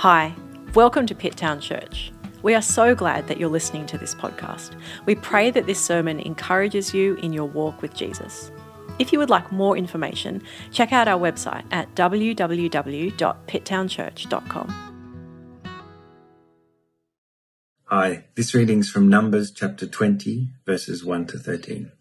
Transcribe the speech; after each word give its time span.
Hi, 0.00 0.34
welcome 0.74 1.06
to 1.08 1.14
Pitt 1.14 1.36
Town 1.36 1.60
Church. 1.60 2.10
We 2.42 2.54
are 2.54 2.62
so 2.62 2.94
glad 2.94 3.28
that 3.28 3.36
you're 3.36 3.50
listening 3.50 3.84
to 3.84 3.98
this 3.98 4.14
podcast. 4.14 4.74
We 5.04 5.14
pray 5.14 5.50
that 5.50 5.66
this 5.66 5.78
sermon 5.78 6.20
encourages 6.20 6.94
you 6.94 7.16
in 7.16 7.34
your 7.34 7.44
walk 7.44 7.82
with 7.82 7.92
Jesus. 7.92 8.50
If 8.98 9.12
you 9.12 9.18
would 9.18 9.28
like 9.28 9.52
more 9.52 9.76
information, 9.76 10.42
check 10.72 10.94
out 10.94 11.06
our 11.06 11.20
website 11.20 11.64
at 11.70 11.94
www.pitttownchurch.com. 11.96 14.96
Hi, 17.84 18.24
this 18.36 18.54
reading's 18.54 18.88
from 18.88 19.10
Numbers 19.10 19.50
chapter 19.50 19.86
20, 19.86 20.48
verses 20.64 21.04
1 21.04 21.26
to 21.26 21.38
13. 21.38 21.92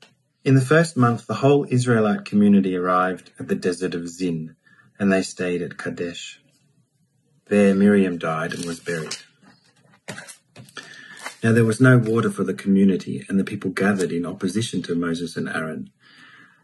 In 0.46 0.56
the 0.56 0.62
first 0.62 0.96
month, 0.96 1.28
the 1.28 1.34
whole 1.34 1.68
Israelite 1.70 2.24
community 2.24 2.78
arrived 2.78 3.32
at 3.38 3.50
the 3.50 3.56
desert 3.56 3.94
of 3.94 4.08
Zin, 4.08 4.56
and 4.98 5.12
they 5.12 5.22
stayed 5.22 5.62
at 5.62 5.78
Kadesh. 5.78 6.40
There 7.50 7.74
Miriam 7.74 8.20
died 8.20 8.54
and 8.54 8.64
was 8.66 8.80
buried. 8.80 9.18
Now 11.44 11.52
there 11.52 11.66
was 11.66 11.82
no 11.82 11.98
water 11.98 12.30
for 12.30 12.44
the 12.44 12.54
community, 12.54 13.26
and 13.28 13.40
the 13.40 13.44
people 13.44 13.72
gathered 13.72 14.12
in 14.12 14.26
opposition 14.26 14.84
to 14.84 14.94
Moses 14.94 15.36
and 15.36 15.50
Aaron. 15.50 15.90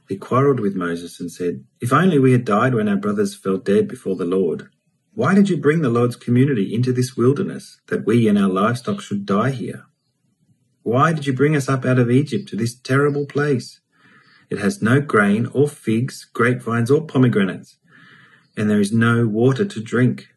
They 0.07 0.15
quarreled 0.15 0.59
with 0.59 0.75
Moses 0.75 1.19
and 1.19 1.31
said, 1.31 1.63
If 1.81 1.91
only 1.91 2.19
we 2.19 2.33
had 2.33 2.45
died 2.45 2.75
when 2.75 2.87
our 2.87 2.97
brothers 2.97 3.33
fell 3.33 3.57
dead 3.57 3.87
before 3.87 4.15
the 4.15 4.25
Lord. 4.25 4.69
Why 5.15 5.33
did 5.33 5.49
you 5.49 5.57
bring 5.57 5.81
the 5.81 5.89
Lord's 5.89 6.17
community 6.17 6.71
into 6.71 6.93
this 6.93 7.17
wilderness, 7.17 7.79
that 7.87 8.05
we 8.05 8.27
and 8.27 8.37
our 8.37 8.49
livestock 8.49 9.01
should 9.01 9.25
die 9.25 9.51
here? 9.51 9.85
Why 10.83 11.13
did 11.13 11.25
you 11.25 11.33
bring 11.33 11.55
us 11.55 11.67
up 11.67 11.83
out 11.83 11.97
of 11.97 12.11
Egypt 12.11 12.47
to 12.49 12.55
this 12.55 12.75
terrible 12.75 13.25
place? 13.25 13.79
It 14.51 14.59
has 14.59 14.83
no 14.83 15.01
grain 15.01 15.47
or 15.47 15.67
figs, 15.67 16.27
grapevines 16.31 16.91
or 16.91 17.07
pomegranates, 17.07 17.77
and 18.55 18.69
there 18.69 18.79
is 18.79 18.91
no 18.91 19.25
water 19.25 19.65
to 19.65 19.81
drink. 19.81 20.27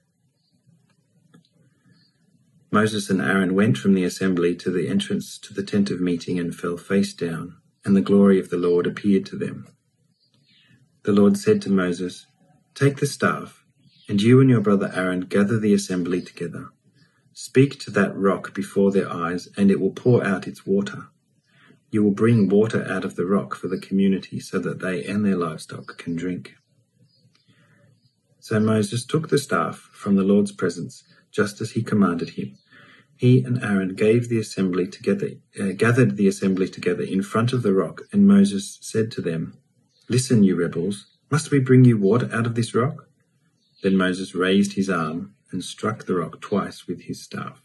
Moses 2.70 3.08
and 3.08 3.20
Aaron 3.20 3.55
went 3.55 3.78
from 3.78 3.94
the 3.94 4.05
assembly 4.05 4.55
to 4.56 4.70
the 4.70 4.88
entrance 4.88 5.38
to 5.38 5.55
the 5.55 5.62
tent 5.62 5.91
of 5.91 6.00
meeting 6.00 6.38
and 6.38 6.55
fell 6.55 6.77
face 6.77 7.14
down, 7.14 7.56
and 7.84 7.97
the 7.97 8.02
glory 8.02 8.38
of 8.38 8.50
the 8.50 8.58
Lord 8.58 8.86
appeared 8.86 9.25
to 9.27 9.36
them. 9.36 9.66
The 11.05 11.12
Lord 11.12 11.38
said 11.38 11.62
to 11.62 11.70
Moses, 11.70 12.27
Take 12.75 12.98
the 12.98 13.06
staff, 13.06 13.64
and 14.06 14.20
you 14.20 14.41
and 14.41 14.50
your 14.50 14.60
brother 14.60 14.92
Aaron 14.94 15.22
gather 15.22 15.58
the 15.58 15.72
assembly 15.72 16.20
together. 16.20 16.69
Speak 17.33 17.78
to 17.80 17.91
that 17.92 18.14
rock 18.14 18.52
before 18.52 18.92
their 18.92 19.10
eyes, 19.10 19.48
and 19.56 19.70
it 19.70 19.80
will 19.80 19.92
pour 19.92 20.22
out 20.22 20.47
its 20.47 20.66
water. 20.66 21.06
You 21.91 22.03
will 22.03 22.10
bring 22.10 22.50
water 22.50 22.86
out 22.86 23.06
of 23.06 23.16
the 23.16 23.25
rock 23.25 23.55
for 23.55 23.69
the 23.69 23.80
community 23.80 24.41
so 24.41 24.58
that 24.58 24.80
they 24.80 25.05
and 25.05 25.25
their 25.25 25.36
livestock 25.36 25.97
can 25.97 26.16
drink. 26.16 26.56
So 28.41 28.60
Moses 28.60 29.06
took 29.06 29.30
the 29.30 29.38
staff 29.38 29.88
from 29.92 30.16
the 30.16 30.22
Lord's 30.22 30.53
presence 30.53 31.05
just 31.39 31.61
as 31.61 31.70
he 31.70 31.84
commanded 31.84 32.31
him. 32.31 32.58
He 33.17 33.44
and 33.44 33.62
Aaron 33.62 33.94
gave 33.94 34.28
the 34.28 34.41
assembly 34.41 34.89
together, 34.89 35.31
uh, 35.61 35.70
gathered 35.84 36.17
the 36.17 36.27
assembly 36.27 36.69
together 36.69 37.05
in 37.05 37.22
front 37.22 37.53
of 37.53 37.62
the 37.62 37.72
rock, 37.72 38.00
and 38.12 38.27
Moses 38.27 38.77
said 38.81 39.12
to 39.12 39.22
them, 39.22 39.56
Listen, 40.09 40.42
you 40.42 40.56
rebels, 40.56 41.06
must 41.31 41.53
we 41.53 41.61
bring 41.61 41.84
you 41.84 41.97
water 41.97 42.28
out 42.33 42.44
of 42.44 42.56
this 42.56 42.75
rock? 42.75 43.06
Then 43.84 43.97
Moses 43.97 44.34
raised 44.34 44.72
his 44.72 44.91
arm 44.91 45.36
and 45.53 45.62
struck 45.62 46.06
the 46.06 46.16
rock 46.16 46.41
twice 46.41 46.89
with 46.89 47.03
his 47.03 47.22
staff. 47.22 47.62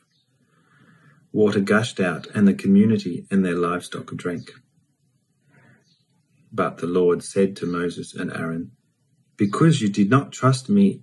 Water 1.32 1.60
gushed 1.60 2.00
out, 2.00 2.28
and 2.36 2.48
the 2.48 2.54
community 2.54 3.26
and 3.32 3.44
their 3.44 3.58
livestock 3.58 4.16
drank. 4.16 4.52
But 6.52 6.78
the 6.78 6.94
Lord 7.00 7.24
said 7.24 7.56
to 7.56 7.66
Moses 7.66 8.14
and 8.14 8.32
Aaron, 8.32 8.74
Because 9.36 9.82
you 9.82 9.90
did 9.90 10.12
not 10.12 10.32
trust 10.32 10.70
me 10.70 11.02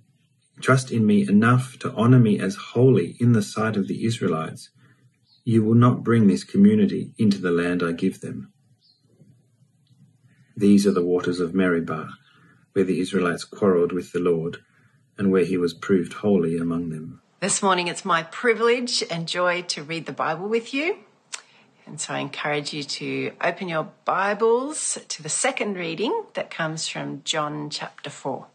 trust 0.61 0.91
in 0.91 1.05
me 1.05 1.27
enough 1.27 1.77
to 1.79 1.91
honor 1.93 2.19
me 2.19 2.39
as 2.39 2.55
holy 2.55 3.15
in 3.19 3.33
the 3.33 3.41
sight 3.41 3.75
of 3.75 3.87
the 3.87 4.05
Israelites, 4.05 4.69
you 5.43 5.63
will 5.63 5.75
not 5.75 6.03
bring 6.03 6.27
this 6.27 6.43
community 6.43 7.13
into 7.17 7.39
the 7.39 7.51
land 7.51 7.81
I 7.81 7.91
give 7.91 8.21
them. 8.21 8.51
These 10.55 10.85
are 10.85 10.91
the 10.91 11.03
waters 11.03 11.39
of 11.39 11.55
Meribah, 11.55 12.09
where 12.73 12.85
the 12.85 12.99
Israelites 12.99 13.43
quarreled 13.43 13.91
with 13.91 14.11
the 14.11 14.19
Lord, 14.19 14.57
and 15.17 15.31
where 15.31 15.45
he 15.45 15.57
was 15.57 15.73
proved 15.73 16.13
holy 16.13 16.57
among 16.57 16.89
them. 16.89 17.21
This 17.39 17.63
morning 17.63 17.87
it's 17.87 18.05
my 18.05 18.23
privilege 18.23 19.03
and 19.09 19.27
joy 19.27 19.63
to 19.63 19.83
read 19.83 20.05
the 20.05 20.11
Bible 20.11 20.47
with 20.47 20.73
you. 20.73 20.97
And 21.87 21.99
so 21.99 22.13
I 22.13 22.19
encourage 22.19 22.73
you 22.73 22.83
to 22.83 23.31
open 23.41 23.67
your 23.67 23.89
Bibles 24.05 24.99
to 25.07 25.23
the 25.23 25.29
second 25.29 25.75
reading 25.75 26.25
that 26.35 26.51
comes 26.51 26.87
from 26.87 27.23
John 27.23 27.69
chapter 27.69 28.09
4. 28.09 28.45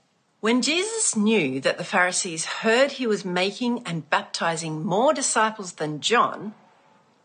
When 0.40 0.60
Jesus 0.60 1.16
knew 1.16 1.60
that 1.60 1.78
the 1.78 1.84
Pharisees 1.84 2.44
heard 2.44 2.92
he 2.92 3.06
was 3.06 3.24
making 3.24 3.82
and 3.86 4.08
baptizing 4.10 4.84
more 4.84 5.14
disciples 5.14 5.72
than 5.72 6.00
John, 6.00 6.54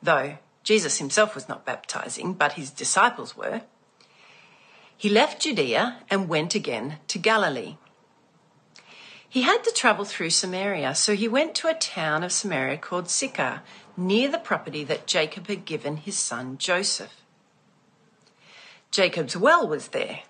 though 0.02 0.38
Jesus 0.64 1.00
himself 1.00 1.36
was 1.36 1.50
not 1.50 1.66
baptizing, 1.66 2.34
but 2.34 2.54
his 2.54 2.72
disciples 2.72 3.36
were, 3.36 3.64
he 4.96 5.10
left 5.10 5.42
Judea 5.42 6.04
and 6.10 6.30
went 6.30 6.56
again 6.56 7.00
to 7.08 7.18
Galilee. 7.18 7.76
He 9.28 9.42
had 9.42 9.64
to 9.64 9.72
travel 9.72 10.06
through 10.06 10.30
Samaria, 10.30 10.96
so 10.96 11.16
he 11.16 11.28
went 11.28 11.56
to 11.56 11.68
a 11.68 11.74
town 11.74 12.24
of 12.24 12.32
Samaria 12.32 12.78
called 12.78 13.10
Sychar, 13.10 13.62
near 13.98 14.30
the 14.30 14.38
property 14.38 14.84
that 14.86 15.08
Jacob 15.08 15.48
had 15.48 15.66
given 15.66 15.98
his 15.98 16.18
son 16.18 16.58
Joseph. 16.58 17.16
Jacob's 18.90 19.36
well 19.36 19.68
was 19.68 19.90
there 19.90 20.22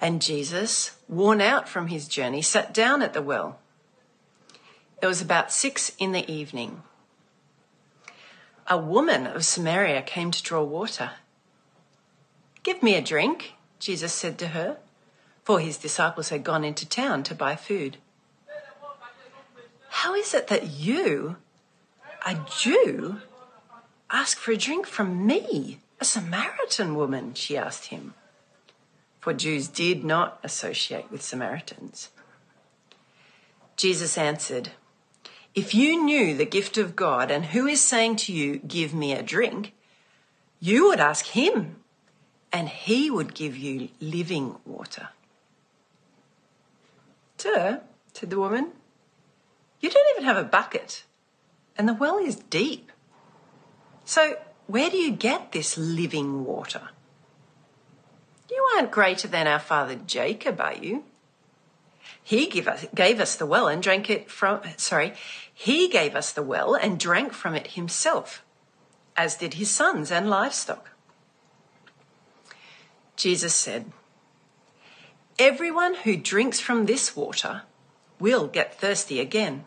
and 0.00 0.22
Jesus, 0.22 0.96
worn 1.08 1.40
out 1.40 1.68
from 1.68 1.88
his 1.88 2.06
journey, 2.06 2.42
sat 2.42 2.72
down 2.72 3.02
at 3.02 3.12
the 3.12 3.22
well. 3.22 3.58
It 5.02 5.06
was 5.06 5.20
about 5.20 5.52
six 5.52 5.92
in 5.98 6.12
the 6.12 6.30
evening. 6.30 6.82
A 8.66 8.78
woman 8.78 9.26
of 9.26 9.44
Samaria 9.44 10.02
came 10.02 10.30
to 10.30 10.42
draw 10.42 10.62
water. 10.62 11.12
Give 12.62 12.82
me 12.82 12.94
a 12.94 13.02
drink, 13.02 13.54
Jesus 13.78 14.12
said 14.12 14.38
to 14.38 14.48
her, 14.48 14.78
for 15.42 15.60
his 15.60 15.78
disciples 15.78 16.28
had 16.28 16.44
gone 16.44 16.64
into 16.64 16.86
town 16.86 17.22
to 17.24 17.34
buy 17.34 17.56
food. 17.56 17.96
How 19.88 20.14
is 20.14 20.34
it 20.34 20.48
that 20.48 20.66
you, 20.66 21.36
a 22.26 22.36
Jew, 22.60 23.22
ask 24.10 24.38
for 24.38 24.52
a 24.52 24.56
drink 24.56 24.86
from 24.86 25.26
me, 25.26 25.80
a 26.00 26.04
Samaritan 26.04 26.94
woman? 26.94 27.34
She 27.34 27.56
asked 27.56 27.86
him 27.86 28.14
for 29.28 29.34
Jews 29.34 29.68
did 29.68 30.04
not 30.04 30.40
associate 30.42 31.10
with 31.10 31.20
Samaritans. 31.20 32.08
Jesus 33.76 34.16
answered, 34.16 34.70
If 35.54 35.74
you 35.74 36.02
knew 36.02 36.34
the 36.34 36.46
gift 36.46 36.78
of 36.78 36.96
God 36.96 37.30
and 37.30 37.44
who 37.44 37.66
is 37.66 37.84
saying 37.84 38.16
to 38.24 38.32
you, 38.32 38.56
Give 38.60 38.94
me 38.94 39.12
a 39.12 39.22
drink, 39.22 39.74
you 40.60 40.86
would 40.86 40.98
ask 40.98 41.26
him, 41.26 41.76
and 42.50 42.70
he 42.70 43.10
would 43.10 43.34
give 43.34 43.54
you 43.54 43.90
living 44.00 44.56
water. 44.64 45.10
Sir, 47.36 47.82
said 48.14 48.30
the 48.30 48.38
woman, 48.38 48.70
you 49.82 49.90
don't 49.90 50.16
even 50.16 50.24
have 50.24 50.38
a 50.38 50.48
bucket, 50.48 51.04
and 51.76 51.86
the 51.86 51.92
well 51.92 52.16
is 52.16 52.36
deep. 52.36 52.90
So, 54.06 54.38
where 54.66 54.88
do 54.88 54.96
you 54.96 55.10
get 55.10 55.52
this 55.52 55.76
living 55.76 56.46
water? 56.46 56.88
You 58.50 58.66
aren't 58.76 58.90
greater 58.90 59.28
than 59.28 59.46
our 59.46 59.58
father 59.58 59.96
Jacob, 59.96 60.60
are 60.60 60.74
you? 60.74 61.04
He 62.22 62.46
gave 62.46 62.68
us, 62.68 62.86
gave 62.94 63.20
us 63.20 63.36
the 63.36 63.46
well 63.46 63.68
and 63.68 63.82
drank 63.82 64.10
it 64.10 64.30
from, 64.30 64.60
sorry, 64.76 65.14
he 65.52 65.88
gave 65.88 66.14
us 66.14 66.32
the 66.32 66.42
well 66.42 66.74
and 66.74 67.00
drank 67.00 67.32
from 67.32 67.54
it 67.54 67.68
himself, 67.68 68.44
as 69.16 69.36
did 69.36 69.54
his 69.54 69.70
sons 69.70 70.10
and 70.10 70.28
livestock. 70.28 70.90
Jesus 73.16 73.54
said, 73.54 73.92
Everyone 75.38 75.94
who 75.94 76.16
drinks 76.16 76.60
from 76.60 76.86
this 76.86 77.16
water 77.16 77.62
will 78.18 78.46
get 78.46 78.78
thirsty 78.78 79.20
again. 79.20 79.64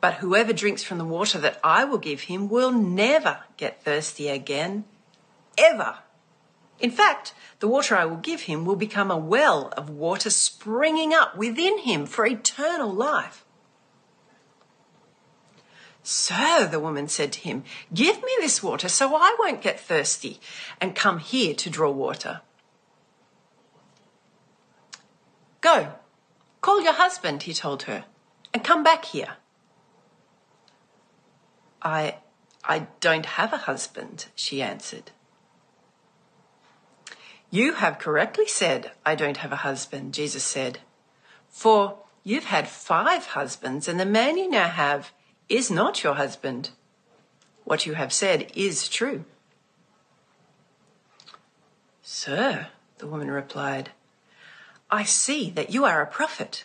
But 0.00 0.14
whoever 0.14 0.52
drinks 0.52 0.82
from 0.82 0.98
the 0.98 1.04
water 1.04 1.38
that 1.38 1.60
I 1.62 1.84
will 1.84 1.98
give 1.98 2.22
him 2.22 2.48
will 2.48 2.72
never 2.72 3.40
get 3.56 3.84
thirsty 3.84 4.28
again, 4.28 4.84
ever. 5.56 5.98
In 6.82 6.90
fact, 6.90 7.32
the 7.60 7.68
water 7.68 7.94
I 7.94 8.04
will 8.04 8.16
give 8.16 8.42
him 8.42 8.64
will 8.64 8.74
become 8.76 9.10
a 9.10 9.16
well 9.16 9.68
of 9.76 9.88
water 9.88 10.30
springing 10.30 11.14
up 11.14 11.36
within 11.36 11.78
him 11.78 12.06
for 12.06 12.26
eternal 12.26 12.92
life. 12.92 13.44
Sir, 16.02 16.66
the 16.66 16.80
woman 16.80 17.06
said 17.06 17.32
to 17.34 17.40
him, 17.40 17.62
give 17.94 18.16
me 18.16 18.32
this 18.40 18.64
water 18.64 18.88
so 18.88 19.14
I 19.14 19.36
won't 19.38 19.62
get 19.62 19.78
thirsty 19.78 20.40
and 20.80 20.96
come 20.96 21.20
here 21.20 21.54
to 21.54 21.70
draw 21.70 21.92
water. 21.92 22.40
Go, 25.60 25.92
call 26.60 26.82
your 26.82 26.94
husband, 26.94 27.44
he 27.44 27.54
told 27.54 27.84
her, 27.84 28.06
and 28.52 28.64
come 28.64 28.82
back 28.82 29.04
here. 29.04 29.34
I, 31.80 32.16
I 32.64 32.88
don't 32.98 33.26
have 33.26 33.52
a 33.52 33.58
husband, 33.58 34.26
she 34.34 34.60
answered. 34.60 35.12
You 37.52 37.74
have 37.74 38.00
correctly 38.00 38.48
said, 38.48 38.90
I 39.06 39.14
don't 39.14 39.36
have 39.36 39.52
a 39.52 39.62
husband, 39.62 40.12
Jesus 40.14 40.42
said. 40.42 40.80
For 41.48 41.98
You've 42.24 42.44
had 42.44 42.68
five 42.68 43.26
husbands, 43.26 43.88
and 43.88 43.98
the 43.98 44.06
man 44.06 44.36
you 44.36 44.48
now 44.48 44.68
have 44.68 45.10
is 45.48 45.70
not 45.70 46.04
your 46.04 46.14
husband. 46.14 46.70
What 47.64 47.84
you 47.84 47.94
have 47.94 48.12
said 48.12 48.52
is 48.54 48.88
true. 48.88 49.24
Sir, 52.02 52.68
the 52.98 53.08
woman 53.08 53.30
replied, 53.30 53.90
I 54.90 55.02
see 55.02 55.50
that 55.50 55.70
you 55.70 55.84
are 55.84 56.00
a 56.00 56.06
prophet. 56.06 56.64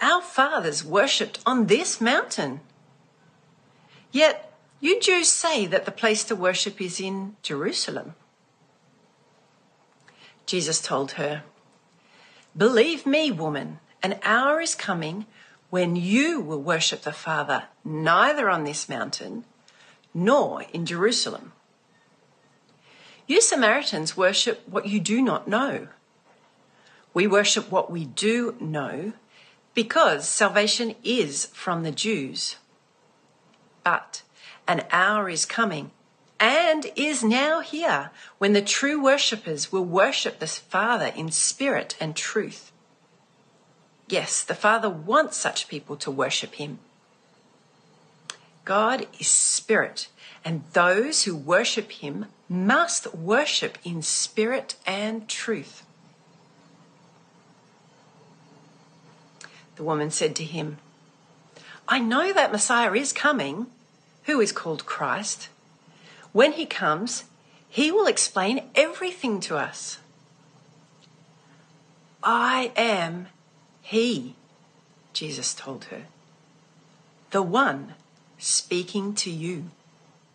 Our 0.00 0.22
fathers 0.22 0.84
worshipped 0.84 1.38
on 1.46 1.66
this 1.66 2.00
mountain. 2.00 2.60
Yet 4.10 4.52
you 4.80 4.98
Jews 4.98 5.28
say 5.28 5.66
that 5.66 5.84
the 5.84 5.92
place 5.92 6.24
to 6.24 6.34
worship 6.34 6.80
is 6.80 6.98
in 6.98 7.36
Jerusalem. 7.42 8.14
Jesus 10.46 10.80
told 10.80 11.12
her, 11.12 11.44
Believe 12.56 13.06
me, 13.06 13.30
woman, 13.30 13.78
an 14.02 14.18
hour 14.22 14.60
is 14.60 14.74
coming 14.74 15.26
when 15.70 15.94
you 15.94 16.40
will 16.40 16.60
worship 16.60 17.02
the 17.02 17.12
Father 17.12 17.64
neither 17.84 18.50
on 18.50 18.64
this 18.64 18.88
mountain 18.88 19.44
nor 20.12 20.62
in 20.72 20.84
Jerusalem. 20.84 21.52
You 23.26 23.40
Samaritans 23.40 24.16
worship 24.16 24.68
what 24.68 24.86
you 24.86 24.98
do 24.98 25.22
not 25.22 25.46
know. 25.46 25.86
We 27.14 27.28
worship 27.28 27.70
what 27.70 27.90
we 27.90 28.04
do 28.04 28.56
know 28.60 29.12
because 29.74 30.28
salvation 30.28 30.96
is 31.04 31.46
from 31.46 31.84
the 31.84 31.92
Jews. 31.92 32.56
But 33.84 34.22
an 34.66 34.84
hour 34.90 35.28
is 35.28 35.44
coming 35.44 35.92
and 36.40 36.90
is 36.96 37.22
now 37.22 37.60
here 37.60 38.10
when 38.38 38.54
the 38.54 38.62
true 38.62 39.00
worshippers 39.00 39.70
will 39.70 39.84
worship 39.84 40.38
the 40.38 40.46
Father 40.46 41.12
in 41.14 41.30
spirit 41.30 41.96
and 42.00 42.16
truth. 42.16 42.72
Yes, 44.08 44.42
the 44.42 44.54
Father 44.54 44.90
wants 44.90 45.36
such 45.36 45.68
people 45.68 45.96
to 45.96 46.10
worship 46.10 46.54
Him. 46.54 46.78
God 48.64 49.06
is 49.18 49.28
spirit, 49.28 50.08
and 50.44 50.64
those 50.72 51.24
who 51.24 51.36
worship 51.36 51.92
Him 51.92 52.26
must 52.48 53.14
worship 53.14 53.78
in 53.84 54.02
spirit 54.02 54.74
and 54.84 55.28
truth. 55.28 55.84
The 59.76 59.84
woman 59.84 60.10
said 60.10 60.36
to 60.36 60.44
him, 60.44 60.76
I 61.88 62.00
know 62.00 62.34
that 62.34 62.52
Messiah 62.52 62.92
is 62.92 63.14
coming, 63.14 63.66
who 64.24 64.38
is 64.38 64.52
called 64.52 64.84
Christ. 64.84 65.48
When 66.32 66.52
he 66.52 66.66
comes, 66.66 67.24
he 67.68 67.90
will 67.90 68.06
explain 68.06 68.64
everything 68.74 69.40
to 69.40 69.56
us. 69.56 69.98
I 72.22 72.72
am 72.76 73.28
he, 73.80 74.34
Jesus 75.12 75.54
told 75.54 75.84
her, 75.86 76.02
the 77.30 77.42
one 77.42 77.94
speaking 78.38 79.14
to 79.14 79.30
you. 79.30 79.70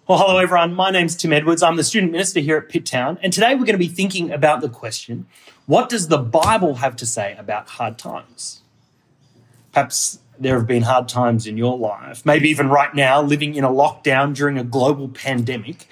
Well, 0.07 0.17
hello 0.17 0.37
everyone. 0.37 0.73
My 0.73 0.91
name's 0.91 1.15
Tim 1.15 1.33
Edwards. 1.33 1.63
I'm 1.63 1.77
the 1.77 1.83
student 1.83 2.11
minister 2.11 2.39
here 2.39 2.57
at 2.57 2.69
Pitt 2.69 2.85
Town, 2.85 3.17
and 3.23 3.31
today 3.31 3.53
we're 3.53 3.65
going 3.65 3.73
to 3.73 3.77
be 3.77 3.87
thinking 3.87 4.31
about 4.31 4.61
the 4.61 4.69
question 4.69 5.27
what 5.65 5.89
does 5.89 6.09
the 6.09 6.17
Bible 6.19 6.75
have 6.75 6.95
to 6.97 7.05
say 7.05 7.35
about 7.39 7.69
hard 7.69 7.97
times? 7.97 8.61
Perhaps 9.71 10.19
there 10.39 10.57
have 10.57 10.67
been 10.67 10.83
hard 10.83 11.07
times 11.07 11.47
in 11.47 11.57
your 11.57 11.77
life, 11.77 12.25
maybe 12.25 12.49
even 12.49 12.69
right 12.69 12.93
now, 12.93 13.21
living 13.21 13.55
in 13.55 13.63
a 13.63 13.69
lockdown 13.69 14.35
during 14.35 14.57
a 14.57 14.63
global 14.63 15.07
pandemic, 15.07 15.87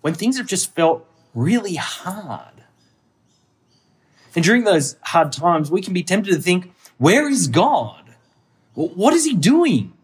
when 0.00 0.14
things 0.14 0.36
have 0.36 0.46
just 0.46 0.74
felt 0.74 1.08
really 1.34 1.74
hard. 1.76 2.62
And 4.34 4.44
during 4.44 4.64
those 4.64 4.96
hard 5.02 5.32
times, 5.32 5.70
we 5.70 5.80
can 5.80 5.94
be 5.94 6.02
tempted 6.02 6.32
to 6.32 6.40
think, 6.40 6.72
where 6.98 7.28
is 7.28 7.48
God? 7.48 8.14
What 8.74 9.14
is 9.14 9.24
He 9.24 9.34
doing? 9.34 9.94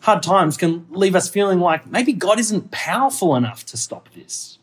Hard 0.00 0.22
times 0.22 0.56
can 0.56 0.86
leave 0.90 1.14
us 1.14 1.30
feeling 1.30 1.60
like 1.60 1.86
maybe 1.86 2.12
God 2.12 2.38
isn't 2.38 2.70
powerful 2.70 3.36
enough 3.36 3.64
to 3.66 3.76
stop 3.76 4.08
this. 4.14 4.58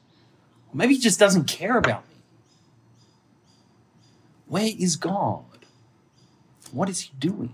Maybe 0.74 0.94
He 0.96 1.00
just 1.00 1.20
doesn't 1.20 1.46
care 1.46 1.78
about 1.78 2.08
me. 2.10 2.16
Where 4.46 4.72
is 4.78 4.96
God? 4.96 5.46
What 6.72 6.90
is 6.90 7.02
he 7.02 7.12
doing? 7.20 7.54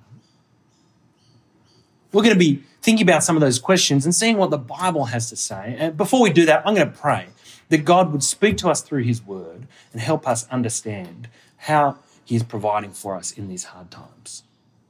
We're 2.12 2.24
going 2.24 2.34
to 2.34 2.40
be 2.40 2.64
thinking 2.82 3.08
about 3.08 3.24
some 3.24 3.36
of 3.36 3.42
those 3.42 3.60
questions 3.60 4.06
and 4.06 4.16
seeing 4.16 4.38
what 4.38 4.50
the 4.50 4.58
Bible 4.58 5.06
has 5.06 5.30
to 5.30 5.36
say. 5.36 5.76
And 5.78 5.98
before 5.98 6.22
we 6.22 6.30
do 6.30 6.46
that, 6.46 6.64
I'm 6.66 6.76
going 6.76 6.90
to 6.90 6.98
pray 6.98 7.28
that 7.70 7.80
God 7.80 8.12
would 8.12 8.24
speak 8.24 8.58
to 8.58 8.70
us 8.70 8.82
through 8.82 9.04
his 9.04 9.22
word 9.22 9.68
and 9.92 10.02
help 10.02 10.28
us 10.28 10.48
understand 10.50 11.28
how 11.58 11.98
he 12.24 12.36
is 12.36 12.44
providing 12.44 12.92
for 12.92 13.16
us 13.16 13.32
in 13.32 13.48
these 13.48 13.66
hard 13.66 13.92
times. 13.92 14.44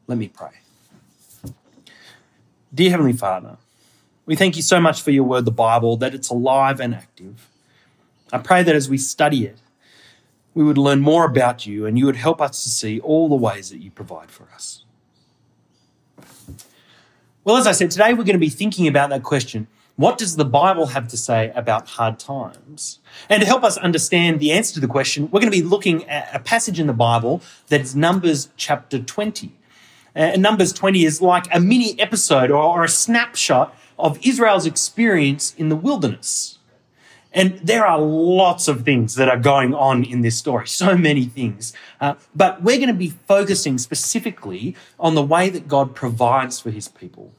Let 0.07 0.17
me 0.17 0.27
pray. 0.27 0.51
Dear 2.73 2.91
Heavenly 2.91 3.13
Father, 3.13 3.57
we 4.25 4.35
thank 4.35 4.55
you 4.55 4.61
so 4.61 4.79
much 4.79 5.01
for 5.01 5.11
your 5.11 5.23
word, 5.23 5.45
the 5.45 5.51
Bible, 5.51 5.97
that 5.97 6.13
it's 6.13 6.29
alive 6.29 6.79
and 6.79 6.93
active. 6.93 7.49
I 8.33 8.39
pray 8.39 8.63
that 8.63 8.75
as 8.75 8.89
we 8.89 8.97
study 8.97 9.45
it, 9.45 9.57
we 10.55 10.63
would 10.63 10.77
learn 10.77 11.01
more 11.01 11.25
about 11.25 11.67
you 11.67 11.85
and 11.85 11.99
you 11.99 12.07
would 12.07 12.15
help 12.15 12.41
us 12.41 12.63
to 12.63 12.69
see 12.69 12.99
all 13.01 13.29
the 13.29 13.35
ways 13.35 13.69
that 13.69 13.77
you 13.77 13.91
provide 13.91 14.31
for 14.31 14.47
us. 14.55 14.83
Well, 17.43 17.57
as 17.57 17.67
I 17.67 17.73
said, 17.73 17.91
today 17.91 18.13
we're 18.13 18.23
going 18.23 18.33
to 18.33 18.39
be 18.39 18.49
thinking 18.49 18.87
about 18.87 19.11
that 19.11 19.21
question 19.21 19.67
what 19.97 20.17
does 20.17 20.35
the 20.35 20.45
Bible 20.45 20.87
have 20.87 21.07
to 21.09 21.17
say 21.17 21.53
about 21.55 21.87
hard 21.87 22.19
times? 22.19 22.99
And 23.29 23.41
to 23.41 23.47
help 23.47 23.63
us 23.63 23.77
understand 23.77 24.41
the 24.41 24.51
answer 24.51 24.73
to 24.73 24.81
the 24.81 24.87
question, 24.87 25.29
we're 25.31 25.39
going 25.39 25.51
to 25.51 25.57
be 25.57 25.63
looking 25.63 26.03
at 26.09 26.35
a 26.35 26.39
passage 26.39 26.81
in 26.81 26.87
the 26.87 26.93
Bible 26.93 27.41
that 27.67 27.79
is 27.79 27.95
Numbers 27.95 28.49
chapter 28.57 28.99
20. 28.99 29.53
Uh, 30.13 30.19
and 30.19 30.41
Numbers 30.41 30.73
20 30.73 31.05
is 31.05 31.21
like 31.21 31.45
a 31.53 31.61
mini 31.61 31.97
episode 31.97 32.51
or 32.51 32.83
a 32.83 32.89
snapshot 32.89 33.73
of 33.97 34.19
Israel's 34.25 34.65
experience 34.65 35.55
in 35.55 35.69
the 35.69 35.77
wilderness. 35.77 36.59
And 37.35 37.59
there 37.59 37.85
are 37.85 37.99
lots 37.99 38.69
of 38.69 38.85
things 38.85 39.15
that 39.15 39.27
are 39.27 39.37
going 39.37 39.73
on 39.73 40.05
in 40.05 40.21
this 40.21 40.37
story, 40.37 40.67
so 40.67 40.97
many 40.97 41.25
things. 41.25 41.73
Uh, 41.99 42.15
but 42.33 42.63
we're 42.63 42.77
going 42.77 42.87
to 42.87 42.93
be 42.93 43.09
focusing 43.09 43.77
specifically 43.77 44.73
on 44.97 45.15
the 45.15 45.21
way 45.21 45.49
that 45.49 45.67
God 45.67 45.93
provides 45.93 46.61
for 46.61 46.71
his 46.71 46.87
people. 46.87 47.33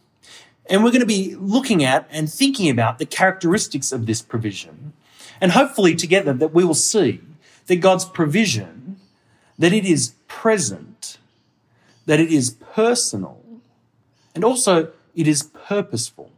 And 0.69 0.85
we're 0.85 0.91
going 0.91 1.01
to 1.01 1.07
be 1.07 1.35
looking 1.37 1.83
at 1.83 2.07
and 2.11 2.31
thinking 2.31 2.69
about 2.69 2.99
the 2.99 3.07
characteristics 3.07 3.91
of 3.91 4.05
this 4.05 4.21
provision. 4.21 4.93
And 5.41 5.53
hopefully 5.53 5.95
together 5.95 6.35
that 6.35 6.53
we 6.53 6.63
will 6.63 6.75
see 6.75 7.23
that 7.67 7.77
God's 7.77 8.05
provision, 8.05 8.99
that 9.59 9.73
it 9.73 9.87
is 9.87 10.15
present, 10.29 11.17
that 12.05 12.21
it 12.21 12.31
is 12.31 12.51
personal, 12.51 13.43
and 14.35 14.45
also 14.45 14.93
it 15.15 15.27
is 15.27 15.45
purposeful. 15.45 16.31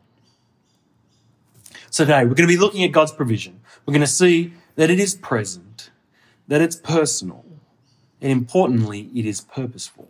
Today 1.98 2.20
we're 2.20 2.34
going 2.34 2.46
to 2.48 2.54
be 2.54 2.56
looking 2.56 2.84
at 2.84 2.92
God's 2.92 3.10
provision. 3.10 3.58
We're 3.84 3.90
going 3.90 4.02
to 4.02 4.06
see 4.06 4.52
that 4.76 4.88
it 4.88 5.00
is 5.00 5.16
present, 5.16 5.90
that 6.46 6.60
it's 6.60 6.76
personal, 6.76 7.44
and 8.20 8.30
importantly, 8.30 9.10
it 9.16 9.26
is 9.26 9.40
purposeful. 9.40 10.06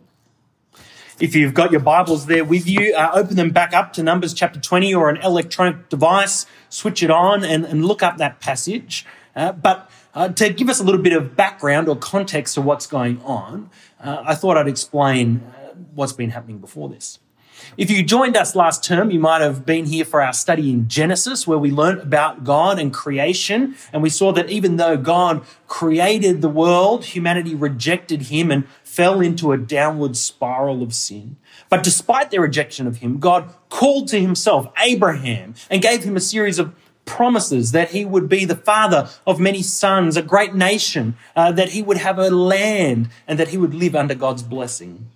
If 1.19 1.33
you've 1.33 1.55
got 1.55 1.71
your 1.71 1.79
Bibles 1.81 2.27
there 2.27 2.45
with 2.45 2.69
you, 2.69 2.93
uh, 2.93 3.09
open 3.15 3.37
them 3.37 3.49
back 3.49 3.73
up 3.73 3.91
to 3.93 4.03
Numbers 4.03 4.35
chapter 4.35 4.59
20 4.59 4.93
or 4.93 5.09
an 5.09 5.17
electronic 5.17 5.89
device, 5.89 6.45
switch 6.69 7.01
it 7.01 7.09
on 7.09 7.43
and, 7.43 7.65
and 7.65 7.83
look 7.83 8.03
up 8.03 8.17
that 8.17 8.39
passage. 8.39 9.03
Uh, 9.35 9.51
but 9.51 9.89
uh, 10.13 10.29
to 10.29 10.53
give 10.53 10.69
us 10.69 10.79
a 10.79 10.83
little 10.83 11.01
bit 11.01 11.13
of 11.13 11.35
background 11.35 11.89
or 11.89 11.95
context 11.95 12.53
to 12.53 12.61
what's 12.61 12.85
going 12.85 13.19
on, 13.23 13.71
uh, 13.99 14.21
I 14.23 14.35
thought 14.35 14.57
I'd 14.57 14.67
explain 14.67 15.37
uh, 15.39 15.73
what's 15.95 16.13
been 16.13 16.29
happening 16.29 16.59
before 16.59 16.87
this. 16.87 17.17
If 17.77 17.89
you 17.89 18.03
joined 18.03 18.35
us 18.35 18.55
last 18.55 18.83
term, 18.83 19.11
you 19.11 19.19
might 19.19 19.41
have 19.41 19.65
been 19.65 19.85
here 19.85 20.05
for 20.05 20.21
our 20.21 20.33
study 20.33 20.71
in 20.71 20.87
Genesis, 20.87 21.47
where 21.47 21.57
we 21.57 21.71
learned 21.71 22.01
about 22.01 22.43
God 22.43 22.79
and 22.79 22.93
creation. 22.93 23.75
And 23.93 24.01
we 24.01 24.09
saw 24.09 24.31
that 24.33 24.49
even 24.49 24.77
though 24.77 24.97
God 24.97 25.43
created 25.67 26.41
the 26.41 26.49
world, 26.49 27.05
humanity 27.05 27.55
rejected 27.55 28.23
him 28.23 28.51
and 28.51 28.67
fell 28.83 29.21
into 29.21 29.51
a 29.51 29.57
downward 29.57 30.17
spiral 30.17 30.83
of 30.83 30.93
sin. 30.93 31.37
But 31.69 31.83
despite 31.83 32.31
their 32.31 32.41
rejection 32.41 32.87
of 32.87 32.97
him, 32.97 33.19
God 33.19 33.53
called 33.69 34.07
to 34.09 34.19
himself 34.19 34.67
Abraham 34.77 35.53
and 35.69 35.81
gave 35.81 36.03
him 36.03 36.15
a 36.15 36.21
series 36.21 36.59
of 36.59 36.73
promises 37.05 37.71
that 37.71 37.89
he 37.89 38.05
would 38.05 38.29
be 38.29 38.45
the 38.45 38.55
father 38.55 39.09
of 39.25 39.39
many 39.39 39.63
sons, 39.63 40.15
a 40.15 40.21
great 40.21 40.53
nation, 40.53 41.15
uh, 41.35 41.51
that 41.51 41.69
he 41.69 41.81
would 41.81 41.97
have 41.97 42.19
a 42.19 42.29
land, 42.29 43.09
and 43.27 43.39
that 43.39 43.49
he 43.49 43.57
would 43.57 43.73
live 43.73 43.95
under 43.95 44.13
God's 44.13 44.43
blessing. 44.43 45.09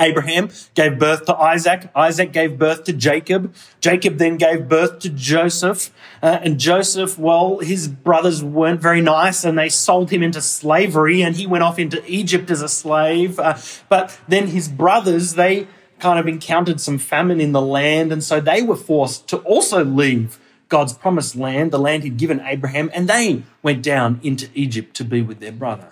Abraham 0.00 0.50
gave 0.74 0.98
birth 0.98 1.26
to 1.26 1.36
Isaac. 1.36 1.90
Isaac 1.94 2.32
gave 2.32 2.58
birth 2.58 2.84
to 2.84 2.92
Jacob. 2.92 3.54
Jacob 3.80 4.16
then 4.18 4.36
gave 4.36 4.68
birth 4.68 4.98
to 5.00 5.10
Joseph. 5.10 5.90
Uh, 6.22 6.38
and 6.42 6.58
Joseph, 6.58 7.18
well, 7.18 7.58
his 7.58 7.88
brothers 7.88 8.42
weren't 8.42 8.80
very 8.80 9.00
nice 9.00 9.44
and 9.44 9.58
they 9.58 9.68
sold 9.68 10.10
him 10.10 10.22
into 10.22 10.40
slavery 10.40 11.22
and 11.22 11.36
he 11.36 11.46
went 11.46 11.62
off 11.62 11.78
into 11.78 12.02
Egypt 12.10 12.50
as 12.50 12.62
a 12.62 12.68
slave. 12.68 13.38
Uh, 13.38 13.58
but 13.88 14.18
then 14.26 14.48
his 14.48 14.68
brothers, 14.68 15.34
they 15.34 15.68
kind 15.98 16.18
of 16.18 16.26
encountered 16.26 16.80
some 16.80 16.98
famine 16.98 17.40
in 17.40 17.52
the 17.52 17.60
land 17.60 18.10
and 18.10 18.24
so 18.24 18.40
they 18.40 18.62
were 18.62 18.76
forced 18.76 19.28
to 19.28 19.36
also 19.38 19.84
leave 19.84 20.38
God's 20.70 20.92
promised 20.92 21.36
land, 21.36 21.72
the 21.72 21.78
land 21.78 22.04
he'd 22.04 22.16
given 22.16 22.40
Abraham, 22.40 22.90
and 22.94 23.08
they 23.08 23.42
went 23.62 23.82
down 23.82 24.20
into 24.22 24.48
Egypt 24.54 24.94
to 24.96 25.04
be 25.04 25.20
with 25.20 25.40
their 25.40 25.52
brother. 25.52 25.88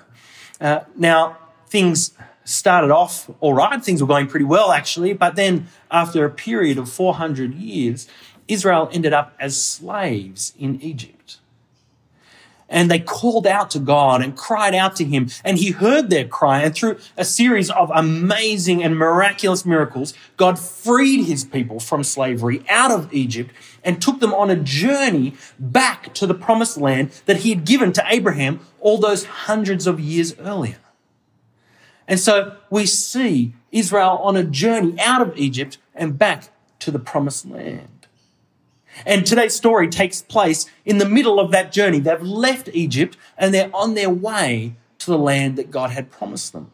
Uh, 0.60 0.80
now, 0.96 1.36
things 1.66 2.12
started 2.48 2.90
off 2.90 3.30
all 3.40 3.54
right. 3.54 3.82
Things 3.82 4.00
were 4.00 4.08
going 4.08 4.26
pretty 4.26 4.44
well, 4.46 4.72
actually. 4.72 5.12
But 5.12 5.36
then, 5.36 5.68
after 5.90 6.24
a 6.24 6.30
period 6.30 6.78
of 6.78 6.90
400 6.90 7.54
years, 7.54 8.08
Israel 8.48 8.88
ended 8.92 9.12
up 9.12 9.34
as 9.38 9.62
slaves 9.62 10.54
in 10.58 10.80
Egypt. 10.80 11.38
And 12.70 12.90
they 12.90 12.98
called 12.98 13.46
out 13.46 13.70
to 13.70 13.78
God 13.78 14.22
and 14.22 14.36
cried 14.36 14.74
out 14.74 14.94
to 14.96 15.04
him, 15.04 15.28
and 15.42 15.56
he 15.56 15.70
heard 15.70 16.10
their 16.10 16.26
cry. 16.26 16.60
And 16.60 16.74
through 16.74 16.98
a 17.16 17.24
series 17.24 17.70
of 17.70 17.90
amazing 17.94 18.84
and 18.84 18.96
miraculous 18.96 19.64
miracles, 19.64 20.12
God 20.36 20.58
freed 20.58 21.24
his 21.24 21.44
people 21.44 21.80
from 21.80 22.04
slavery 22.04 22.62
out 22.68 22.90
of 22.90 23.12
Egypt 23.12 23.52
and 23.82 24.02
took 24.02 24.20
them 24.20 24.34
on 24.34 24.50
a 24.50 24.56
journey 24.56 25.34
back 25.58 26.12
to 26.14 26.26
the 26.26 26.34
promised 26.34 26.76
land 26.76 27.10
that 27.24 27.38
he 27.38 27.50
had 27.50 27.64
given 27.64 27.90
to 27.94 28.04
Abraham 28.06 28.60
all 28.80 28.98
those 28.98 29.24
hundreds 29.24 29.86
of 29.86 29.98
years 29.98 30.38
earlier. 30.38 30.76
And 32.08 32.18
so 32.18 32.56
we 32.70 32.86
see 32.86 33.52
Israel 33.70 34.18
on 34.22 34.34
a 34.36 34.42
journey 34.42 34.98
out 34.98 35.20
of 35.20 35.36
Egypt 35.36 35.78
and 35.94 36.18
back 36.18 36.48
to 36.80 36.90
the 36.90 36.98
promised 36.98 37.46
land. 37.46 38.06
And 39.06 39.26
today's 39.26 39.54
story 39.54 39.88
takes 39.88 40.22
place 40.22 40.68
in 40.84 40.98
the 40.98 41.08
middle 41.08 41.38
of 41.38 41.52
that 41.52 41.70
journey. 41.70 42.00
They've 42.00 42.20
left 42.20 42.70
Egypt 42.72 43.16
and 43.36 43.54
they're 43.54 43.70
on 43.74 43.94
their 43.94 44.10
way 44.10 44.74
to 45.00 45.10
the 45.10 45.18
land 45.18 45.56
that 45.56 45.70
God 45.70 45.90
had 45.90 46.10
promised 46.10 46.52
them. 46.52 46.72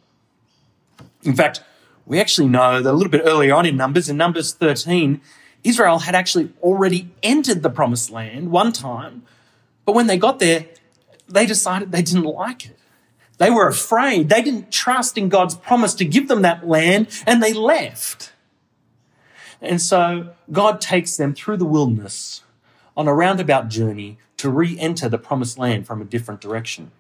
In 1.24 1.34
fact, 1.34 1.62
we 2.06 2.20
actually 2.20 2.48
know 2.48 2.80
that 2.80 2.90
a 2.90 2.92
little 2.92 3.10
bit 3.10 3.22
earlier 3.24 3.54
on 3.54 3.66
in 3.66 3.76
Numbers, 3.76 4.08
in 4.08 4.16
Numbers 4.16 4.54
13, 4.54 5.20
Israel 5.64 6.00
had 6.00 6.14
actually 6.14 6.52
already 6.62 7.10
entered 7.22 7.62
the 7.62 7.70
promised 7.70 8.10
land 8.10 8.50
one 8.50 8.72
time, 8.72 9.22
but 9.84 9.94
when 9.94 10.06
they 10.06 10.18
got 10.18 10.38
there, 10.38 10.66
they 11.28 11.46
decided 11.46 11.90
they 11.90 12.02
didn't 12.02 12.24
like 12.24 12.66
it. 12.66 12.78
They 13.38 13.50
were 13.50 13.66
afraid. 13.66 14.28
They 14.28 14.42
didn't 14.42 14.70
trust 14.70 15.18
in 15.18 15.28
God's 15.28 15.56
promise 15.56 15.94
to 15.94 16.04
give 16.04 16.28
them 16.28 16.42
that 16.42 16.66
land, 16.66 17.08
and 17.26 17.42
they 17.42 17.52
left. 17.52 18.32
And 19.60 19.80
so 19.80 20.34
God 20.52 20.80
takes 20.80 21.16
them 21.16 21.34
through 21.34 21.56
the 21.56 21.64
wilderness 21.64 22.42
on 22.96 23.08
a 23.08 23.14
roundabout 23.14 23.68
journey 23.68 24.18
to 24.36 24.50
re 24.50 24.78
enter 24.78 25.08
the 25.08 25.18
promised 25.18 25.58
land 25.58 25.86
from 25.86 26.00
a 26.00 26.04
different 26.04 26.40
direction. 26.40 26.92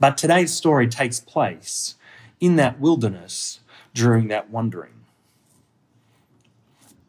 But 0.00 0.18
today's 0.18 0.52
story 0.52 0.86
takes 0.86 1.20
place 1.20 1.94
in 2.40 2.56
that 2.56 2.80
wilderness 2.80 3.60
during 3.94 4.28
that 4.28 4.50
wandering. 4.50 4.92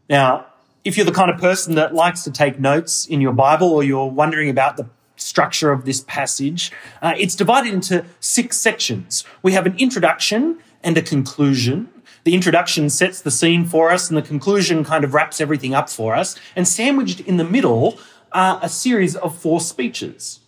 Now, 0.10 0.48
if 0.84 0.98
you're 0.98 1.05
the 1.05 1.12
kind 1.12 1.29
of 1.29 1.39
person 1.39 1.75
that 1.75 1.93
likes 1.93 2.24
to 2.24 2.31
take 2.31 2.60
notes 2.60 3.05
in 3.05 3.22
your 3.22 3.34
Bible 3.34 3.72
or 3.72 3.84
you're 3.84 4.10
wondering 4.10 4.50
about 4.50 4.77
the 4.77 4.89
structure 5.21 5.71
of 5.71 5.85
this 5.85 6.01
passage, 6.01 6.71
uh, 7.01 7.13
it's 7.17 7.35
divided 7.35 7.73
into 7.73 8.05
six 8.19 8.57
sections. 8.57 9.23
We 9.41 9.53
have 9.53 9.65
an 9.65 9.75
introduction 9.77 10.59
and 10.83 10.97
a 10.97 11.01
conclusion, 11.01 11.89
the 12.23 12.35
introduction 12.35 12.89
sets 12.89 13.21
the 13.21 13.31
scene 13.31 13.65
for 13.65 13.91
us, 13.91 14.09
and 14.09 14.17
the 14.17 14.21
conclusion 14.21 14.83
kind 14.83 15.03
of 15.03 15.13
wraps 15.13 15.39
everything 15.39 15.73
up 15.73 15.89
for 15.89 16.15
us. 16.15 16.35
And 16.55 16.67
sandwiched 16.67 17.21
in 17.21 17.38
the 17.38 17.43
middle 17.43 17.97
are 18.31 18.59
a 18.61 18.69
series 18.69 19.15
of 19.15 19.38
four 19.38 19.59
speeches. 19.59 20.41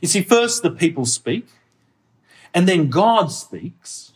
You 0.00 0.08
see, 0.08 0.22
first 0.22 0.62
the 0.62 0.70
people 0.70 1.06
speak, 1.06 1.46
and 2.52 2.68
then 2.68 2.90
God 2.90 3.30
speaks, 3.30 4.12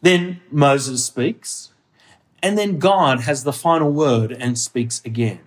then 0.00 0.40
Moses 0.50 1.04
speaks, 1.04 1.70
and 2.42 2.58
then 2.58 2.78
God 2.78 3.20
has 3.20 3.44
the 3.44 3.52
final 3.52 3.90
word 3.90 4.32
and 4.32 4.58
speaks 4.58 5.00
again. 5.04 5.40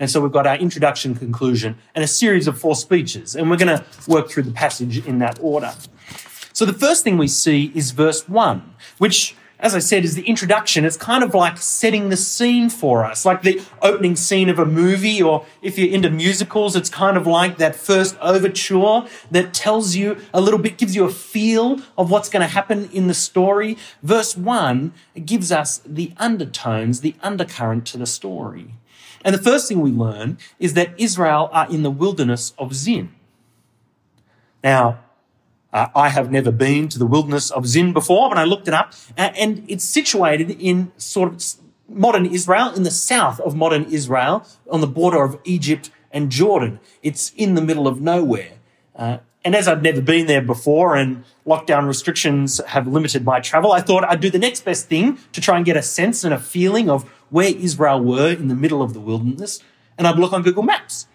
And 0.00 0.10
so 0.10 0.20
we've 0.20 0.32
got 0.32 0.46
our 0.46 0.56
introduction, 0.56 1.14
conclusion, 1.14 1.76
and 1.94 2.04
a 2.04 2.08
series 2.08 2.46
of 2.46 2.58
four 2.58 2.76
speeches. 2.76 3.34
And 3.34 3.50
we're 3.50 3.56
going 3.56 3.78
to 3.78 3.84
work 4.06 4.30
through 4.30 4.44
the 4.44 4.52
passage 4.52 5.04
in 5.06 5.18
that 5.18 5.38
order. 5.40 5.72
So 6.52 6.64
the 6.64 6.72
first 6.72 7.04
thing 7.04 7.18
we 7.18 7.28
see 7.28 7.72
is 7.74 7.92
verse 7.92 8.28
1, 8.28 8.74
which 8.98 9.36
as 9.60 9.74
I 9.74 9.80
said, 9.80 10.04
is 10.04 10.14
the 10.14 10.22
introduction. 10.22 10.84
It's 10.84 10.96
kind 10.96 11.24
of 11.24 11.34
like 11.34 11.58
setting 11.58 12.10
the 12.10 12.16
scene 12.16 12.70
for 12.70 13.04
us, 13.04 13.24
like 13.24 13.42
the 13.42 13.60
opening 13.82 14.14
scene 14.14 14.48
of 14.48 14.58
a 14.58 14.64
movie, 14.64 15.20
or 15.20 15.46
if 15.62 15.78
you're 15.78 15.92
into 15.92 16.10
musicals, 16.10 16.76
it's 16.76 16.88
kind 16.88 17.16
of 17.16 17.26
like 17.26 17.58
that 17.58 17.74
first 17.74 18.16
overture 18.20 19.04
that 19.30 19.52
tells 19.52 19.96
you 19.96 20.16
a 20.32 20.40
little 20.40 20.60
bit, 20.60 20.78
gives 20.78 20.94
you 20.94 21.04
a 21.04 21.10
feel 21.10 21.80
of 21.96 22.10
what's 22.10 22.28
going 22.28 22.42
to 22.42 22.52
happen 22.52 22.88
in 22.92 23.08
the 23.08 23.14
story. 23.14 23.76
Verse 24.02 24.36
one 24.36 24.92
gives 25.24 25.50
us 25.50 25.78
the 25.84 26.12
undertones, 26.18 27.00
the 27.00 27.16
undercurrent 27.20 27.84
to 27.86 27.98
the 27.98 28.06
story. 28.06 28.74
And 29.24 29.34
the 29.34 29.42
first 29.42 29.68
thing 29.68 29.80
we 29.80 29.90
learn 29.90 30.38
is 30.58 30.74
that 30.74 30.90
Israel 30.98 31.48
are 31.52 31.68
in 31.70 31.82
the 31.82 31.90
wilderness 31.90 32.52
of 32.58 32.74
Zin. 32.74 33.14
Now, 34.62 35.00
uh, 35.72 35.88
I 35.94 36.08
have 36.08 36.30
never 36.30 36.50
been 36.50 36.88
to 36.88 36.98
the 36.98 37.06
wilderness 37.06 37.50
of 37.50 37.66
Zin 37.66 37.92
before, 37.92 38.28
but 38.28 38.38
I 38.38 38.44
looked 38.44 38.68
it 38.68 38.74
up, 38.74 38.94
uh, 39.16 39.30
and 39.36 39.64
it's 39.68 39.84
situated 39.84 40.50
in 40.50 40.92
sort 40.96 41.32
of 41.32 41.44
modern 41.88 42.26
Israel, 42.26 42.72
in 42.74 42.82
the 42.82 42.90
south 42.90 43.40
of 43.40 43.54
modern 43.54 43.84
Israel, 43.84 44.46
on 44.70 44.80
the 44.80 44.86
border 44.86 45.22
of 45.22 45.38
Egypt 45.44 45.90
and 46.10 46.30
Jordan. 46.30 46.80
It's 47.02 47.32
in 47.36 47.54
the 47.54 47.62
middle 47.62 47.86
of 47.86 48.00
nowhere. 48.00 48.52
Uh, 48.96 49.18
and 49.44 49.54
as 49.54 49.68
I'd 49.68 49.82
never 49.82 50.00
been 50.00 50.26
there 50.26 50.42
before 50.42 50.96
and 50.96 51.24
lockdown 51.46 51.86
restrictions 51.86 52.60
have 52.66 52.86
limited 52.86 53.24
my 53.24 53.40
travel, 53.40 53.72
I 53.72 53.80
thought 53.80 54.04
I'd 54.04 54.20
do 54.20 54.30
the 54.30 54.38
next 54.38 54.64
best 54.64 54.88
thing 54.88 55.18
to 55.32 55.40
try 55.40 55.56
and 55.56 55.64
get 55.64 55.76
a 55.76 55.82
sense 55.82 56.24
and 56.24 56.34
a 56.34 56.38
feeling 56.38 56.90
of 56.90 57.10
where 57.30 57.54
Israel 57.54 58.00
were 58.00 58.30
in 58.30 58.48
the 58.48 58.54
middle 58.54 58.82
of 58.82 58.94
the 58.94 59.00
wilderness. 59.00 59.60
And 59.96 60.06
I'd 60.06 60.18
look 60.18 60.32
on 60.32 60.42
Google 60.42 60.62
Maps. 60.62 61.06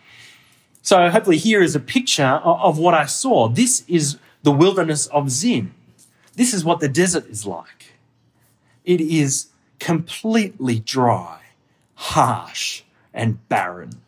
So 0.82 1.10
hopefully 1.10 1.38
here 1.38 1.62
is 1.62 1.76
a 1.76 1.80
picture 1.80 2.42
of 2.44 2.78
what 2.78 2.94
I 2.94 3.06
saw. 3.06 3.48
This 3.48 3.84
is 3.88 4.18
the 4.44 4.52
wilderness 4.52 5.08
of 5.08 5.30
Zin. 5.30 5.74
This 6.36 6.54
is 6.54 6.66
what 6.66 6.80
the 6.82 6.90
desert 6.90 7.28
is 7.28 7.46
like. 7.46 7.94
It 8.84 9.00
is 9.00 9.48
completely 9.80 10.80
dry, 10.80 11.40
harsh, 11.96 12.84
and 13.14 13.48
barren. 13.48 14.02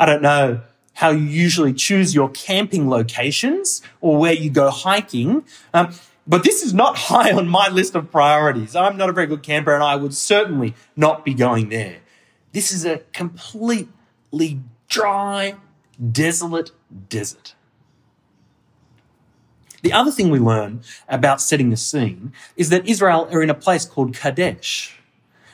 I 0.00 0.06
don't 0.06 0.22
know 0.22 0.62
how 0.94 1.10
you 1.10 1.24
usually 1.24 1.72
choose 1.72 2.14
your 2.14 2.28
camping 2.30 2.90
locations 2.90 3.82
or 4.00 4.16
where 4.16 4.32
you 4.32 4.50
go 4.50 4.70
hiking. 4.70 5.44
Um, 5.72 5.94
but 6.28 6.44
this 6.44 6.62
is 6.62 6.74
not 6.74 6.96
high 7.10 7.32
on 7.32 7.48
my 7.48 7.68
list 7.68 7.94
of 7.94 8.10
priorities. 8.10 8.76
I'm 8.76 8.96
not 8.96 9.08
a 9.08 9.12
very 9.12 9.26
good 9.26 9.42
camper 9.42 9.74
and 9.74 9.82
I 9.82 9.96
would 9.96 10.14
certainly 10.14 10.74
not 10.94 11.24
be 11.24 11.34
going 11.34 11.70
there. 11.70 11.98
This 12.52 12.70
is 12.70 12.84
a 12.84 12.98
completely 13.12 14.60
dry, 14.88 15.56
desolate 16.12 16.70
desert. 17.08 17.54
The 19.82 19.92
other 19.92 20.10
thing 20.10 20.30
we 20.30 20.38
learn 20.38 20.82
about 21.08 21.40
setting 21.40 21.70
the 21.70 21.76
scene 21.76 22.32
is 22.56 22.68
that 22.70 22.86
Israel 22.86 23.28
are 23.30 23.42
in 23.42 23.50
a 23.50 23.54
place 23.54 23.84
called 23.84 24.14
Kadesh. 24.14 24.98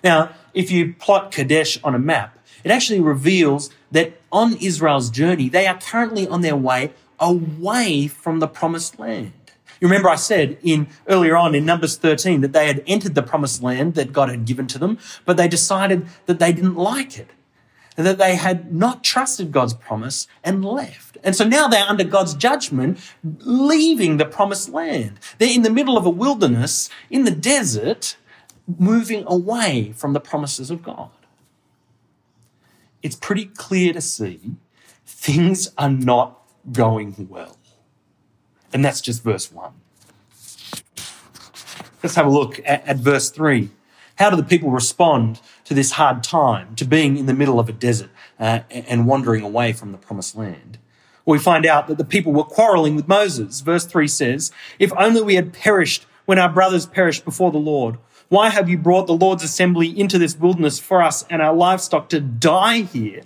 Now, 0.03 0.31
if 0.55 0.71
you 0.71 0.95
plot 0.95 1.31
Kadesh 1.31 1.79
on 1.85 1.95
a 1.95 1.99
map, 1.99 2.39
it 2.63 2.71
actually 2.71 3.01
reveals 3.01 3.71
that 3.91 4.19
on 4.33 4.57
Israel's 4.57 5.11
journey, 5.11 5.49
they 5.49 5.67
are 5.67 5.79
currently 5.79 6.27
on 6.27 6.41
their 6.41 6.57
way 6.57 6.93
away 7.21 8.07
from 8.07 8.41
the 8.41 8.49
promised 8.49 8.99
land. 8.99 9.44
You 9.85 9.91
remember 9.91 10.09
I 10.09 10.17
said 10.17 10.57
in 10.63 10.89
earlier 11.09 11.37
on 11.37 11.55
in 11.55 11.67
Numbers 11.67 11.99
13 11.99 12.41
that 12.41 12.55
they 12.55 12.69
had 12.69 12.83
entered 12.87 13.15
the 13.15 13.23
promised 13.23 13.63
land 13.63 13.97
that 13.97 14.15
God 14.15 14.31
had 14.31 14.47
given 14.47 14.67
to 14.69 14.79
them, 14.79 14.97
but 15.27 15.37
they 15.37 15.47
decided 15.47 16.07
that 16.25 16.39
they 16.39 16.55
didn't 16.55 16.77
like 16.77 17.19
it 17.19 17.29
and 17.95 18.07
that 18.07 18.17
they 18.17 18.37
had 18.37 18.73
not 18.73 19.05
trusted 19.05 19.53
God's 19.53 19.75
promise 19.75 20.27
and 20.43 20.65
left. 20.65 21.19
And 21.23 21.37
so 21.37 21.47
now 21.47 21.69
they're 21.69 21.85
under 21.85 22.03
God's 22.03 22.33
judgment, 22.33 22.99
leaving 23.41 24.17
the 24.17 24.25
promised 24.25 24.71
land. 24.71 25.21
They're 25.37 25.55
in 25.55 25.61
the 25.61 25.69
middle 25.69 25.99
of 25.99 26.07
a 26.07 26.11
wilderness, 26.11 26.89
in 27.11 27.25
the 27.25 27.31
desert, 27.31 28.17
moving 28.79 29.25
away 29.27 29.93
from 29.95 30.15
the 30.15 30.21
promises 30.21 30.71
of 30.71 30.83
God. 30.83 31.11
It's 33.03 33.17
pretty 33.17 33.45
clear 33.45 33.93
to 33.93 34.01
see 34.01 34.53
things 35.05 35.73
are 35.77 35.91
not 35.91 36.41
going 36.73 37.29
well. 37.29 37.59
And 38.75 38.85
that's 38.85 39.01
just 39.01 39.23
verse 39.23 39.53
1. 39.53 39.73
Let's 42.03 42.17
have 42.17 42.27
a 42.27 42.31
look 42.31 42.59
at, 42.67 42.87
at 42.87 42.97
verse 42.97 43.31
3. 43.31 43.71
How 44.17 44.31
do 44.31 44.37
the 44.37 44.43
people 44.43 44.71
respond 44.71 45.41
to 45.65 45.75
this 45.75 45.93
hard 45.93 46.23
time, 46.23 46.75
to 46.77 46.85
being 46.85 47.17
in 47.17 47.27
the 47.27 47.35
middle 47.35 47.59
of 47.59 47.69
a 47.69 47.73
desert 47.73 48.11
uh, 48.39 48.61
and 48.71 49.07
wandering 49.07 49.43
away 49.43 49.73
from 49.73 49.93
the 49.93 49.99
promised 49.99 50.37
land? 50.37 50.79
We 51.25 51.39
find 51.39 51.65
out 51.65 51.87
that 51.87 51.99
the 51.99 52.05
people 52.05 52.33
were 52.33 52.45
quarreling 52.45 52.97
with 52.97 53.09
Moses. 53.09 53.61
Verse 53.61 53.87
3 53.87 54.07
says, 54.09 54.53
If 54.79 54.93
only 54.99 55.23
we 55.23 55.37
had 55.37 55.53
perished 55.53 56.05
when 56.27 56.39
our 56.39 56.49
brothers 56.49 56.85
perished 56.85 57.25
before 57.25 57.53
the 57.53 57.59
Lord. 57.59 57.99
Why 58.29 58.51
have 58.51 58.69
you 58.69 58.77
brought 58.77 59.07
the 59.07 59.15
Lord's 59.15 59.45
assembly 59.45 59.89
into 59.89 60.19
this 60.19 60.37
wilderness 60.37 60.81
for 60.81 61.03
us 61.03 61.25
and 61.31 61.41
our 61.41 61.55
livestock 61.55 62.09
to 62.09 62.21
die 62.21 62.81
here? 62.81 63.23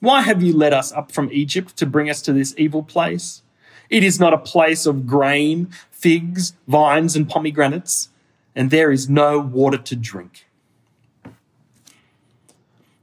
Why 0.00 0.22
have 0.22 0.42
you 0.42 0.56
led 0.56 0.72
us 0.72 0.92
up 0.92 1.12
from 1.12 1.30
Egypt 1.32 1.76
to 1.76 1.86
bring 1.86 2.08
us 2.08 2.22
to 2.22 2.32
this 2.32 2.54
evil 2.56 2.82
place? 2.82 3.42
It 3.90 4.02
is 4.02 4.18
not 4.18 4.34
a 4.34 4.38
place 4.38 4.86
of 4.86 5.06
grain, 5.06 5.68
figs, 5.90 6.54
vines, 6.66 7.16
and 7.16 7.28
pomegranates 7.28 8.08
and 8.56 8.70
there 8.70 8.90
is 8.90 9.08
no 9.08 9.38
water 9.38 9.76
to 9.76 9.94
drink. 9.94 10.46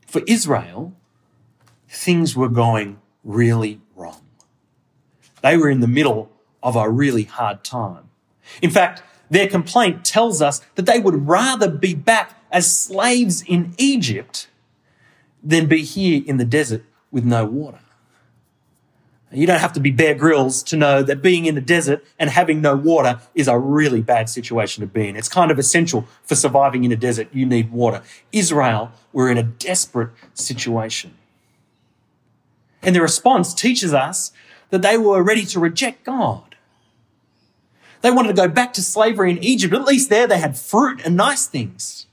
For 0.08 0.24
Israel, 0.28 0.94
things 1.88 2.36
were 2.36 2.50
going 2.50 3.00
really 3.24 3.80
wrong. 3.96 4.22
They 5.44 5.56
were 5.56 5.70
in 5.70 5.80
the 5.80 5.88
middle 5.88 6.32
of 6.63 6.75
a 6.75 6.90
really 6.90 7.24
hard 7.24 7.63
time. 7.63 8.10
In 8.62 8.72
fact, 8.72 9.04
their 9.30 9.48
complaint 9.48 10.04
tells 10.04 10.42
us 10.42 10.62
that 10.75 10.86
they 10.86 11.00
would 11.00 11.28
rather 11.28 11.70
be 11.70 11.94
back 11.94 12.34
as 12.52 12.75
slaves 12.75 13.44
in 13.44 13.74
Egypt 13.78 14.48
than 15.44 15.68
be 15.68 15.84
here 15.84 16.24
in 16.25 16.38
the 16.38 16.46
desert 16.46 16.84
with 17.12 17.25
no 17.25 17.46
water. 17.46 17.80
You 19.34 19.48
don't 19.48 19.60
have 19.60 19.74
to 19.74 19.80
be 19.80 19.90
Bear 19.90 20.13
Grylls 20.13 20.62
to 20.63 20.78
know 20.78 21.02
that 21.02 21.24
being 21.24 21.46
in 21.46 21.56
the 21.56 21.62
desert 21.62 22.06
and 22.20 22.30
having 22.30 22.62
no 22.62 22.75
water 22.75 23.20
is 23.34 23.48
a 23.48 23.58
really 23.58 24.02
bad 24.02 24.30
situation 24.30 24.82
to 24.82 24.88
be 24.88 25.08
in. 25.08 25.16
It's 25.16 25.28
kind 25.28 25.50
of 25.50 25.58
essential 25.58 26.08
for 26.24 26.36
surviving 26.36 26.84
in 26.84 26.92
a 26.92 26.96
desert. 26.96 27.30
You 27.32 27.48
need 27.48 27.72
water. 27.72 28.04
Israel 28.32 28.92
were 29.12 29.32
in 29.32 29.40
a 29.40 29.44
desperate 29.44 30.12
situation. 30.36 31.16
And 32.84 32.94
their 32.94 33.02
response 33.02 33.56
teaches 33.56 33.92
us 33.92 34.32
that 34.70 34.84
they 34.84 34.98
were 34.98 35.24
ready 35.24 35.46
to 35.48 35.60
reject 35.60 36.04
God. 36.04 36.56
They 38.02 38.12
wanted 38.12 38.36
to 38.36 38.42
go 38.42 38.48
back 38.48 38.74
to 38.74 38.84
slavery 38.84 39.32
in 39.32 39.44
Egypt. 39.44 39.74
At 39.74 39.86
least 39.86 40.12
there 40.12 40.28
they 40.28 40.40
had 40.40 40.58
fruit 40.58 41.02
and 41.04 41.16
nice 41.16 41.48
things. 41.48 42.06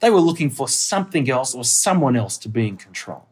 They 0.00 0.10
were 0.10 0.20
looking 0.20 0.50
for 0.50 0.68
something 0.68 1.30
else 1.30 1.54
or 1.54 1.62
someone 1.62 2.16
else 2.16 2.38
to 2.38 2.48
be 2.48 2.66
in 2.66 2.76
control. 2.76 3.26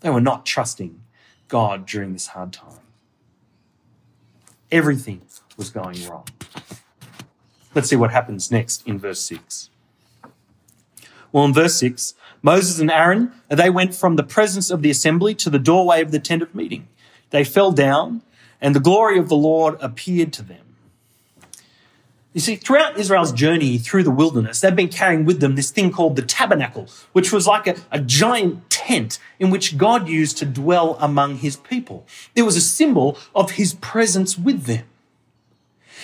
They 0.00 0.10
were 0.10 0.20
not 0.20 0.46
trusting 0.46 1.00
God 1.48 1.86
during 1.86 2.12
this 2.12 2.28
hard 2.28 2.52
time. 2.52 2.80
Everything 4.70 5.22
was 5.56 5.70
going 5.70 6.06
wrong. 6.06 6.26
Let's 7.74 7.88
see 7.88 7.96
what 7.96 8.10
happens 8.10 8.50
next 8.50 8.86
in 8.86 8.98
verse 8.98 9.20
6. 9.20 9.70
Well, 11.32 11.44
in 11.44 11.52
verse 11.52 11.76
6, 11.76 12.14
Moses 12.42 12.78
and 12.78 12.90
Aaron, 12.90 13.32
they 13.48 13.70
went 13.70 13.94
from 13.94 14.16
the 14.16 14.22
presence 14.22 14.70
of 14.70 14.82
the 14.82 14.90
assembly 14.90 15.34
to 15.36 15.50
the 15.50 15.58
doorway 15.58 16.00
of 16.00 16.10
the 16.10 16.18
tent 16.18 16.42
of 16.42 16.54
meeting. 16.54 16.88
They 17.30 17.44
fell 17.44 17.72
down, 17.72 18.22
and 18.60 18.74
the 18.74 18.80
glory 18.80 19.18
of 19.18 19.28
the 19.28 19.36
Lord 19.36 19.76
appeared 19.80 20.32
to 20.34 20.42
them. 20.42 20.68
You 22.32 22.40
see, 22.40 22.56
throughout 22.56 22.98
Israel's 22.98 23.32
journey 23.32 23.78
through 23.78 24.04
the 24.04 24.10
wilderness, 24.10 24.60
they've 24.60 24.76
been 24.76 24.88
carrying 24.88 25.24
with 25.24 25.40
them 25.40 25.56
this 25.56 25.70
thing 25.70 25.90
called 25.90 26.14
the 26.14 26.22
tabernacle, 26.22 26.88
which 27.12 27.32
was 27.32 27.46
like 27.46 27.66
a, 27.66 27.74
a, 27.90 28.00
giant 28.00 28.67
tent 28.88 29.18
in 29.38 29.50
which 29.50 29.76
God 29.76 30.08
used 30.08 30.38
to 30.38 30.46
dwell 30.46 30.96
among 30.98 31.36
his 31.36 31.56
people. 31.56 32.06
It 32.34 32.42
was 32.42 32.56
a 32.56 32.60
symbol 32.60 33.18
of 33.34 33.52
his 33.52 33.74
presence 33.74 34.38
with 34.38 34.64
them. 34.64 34.84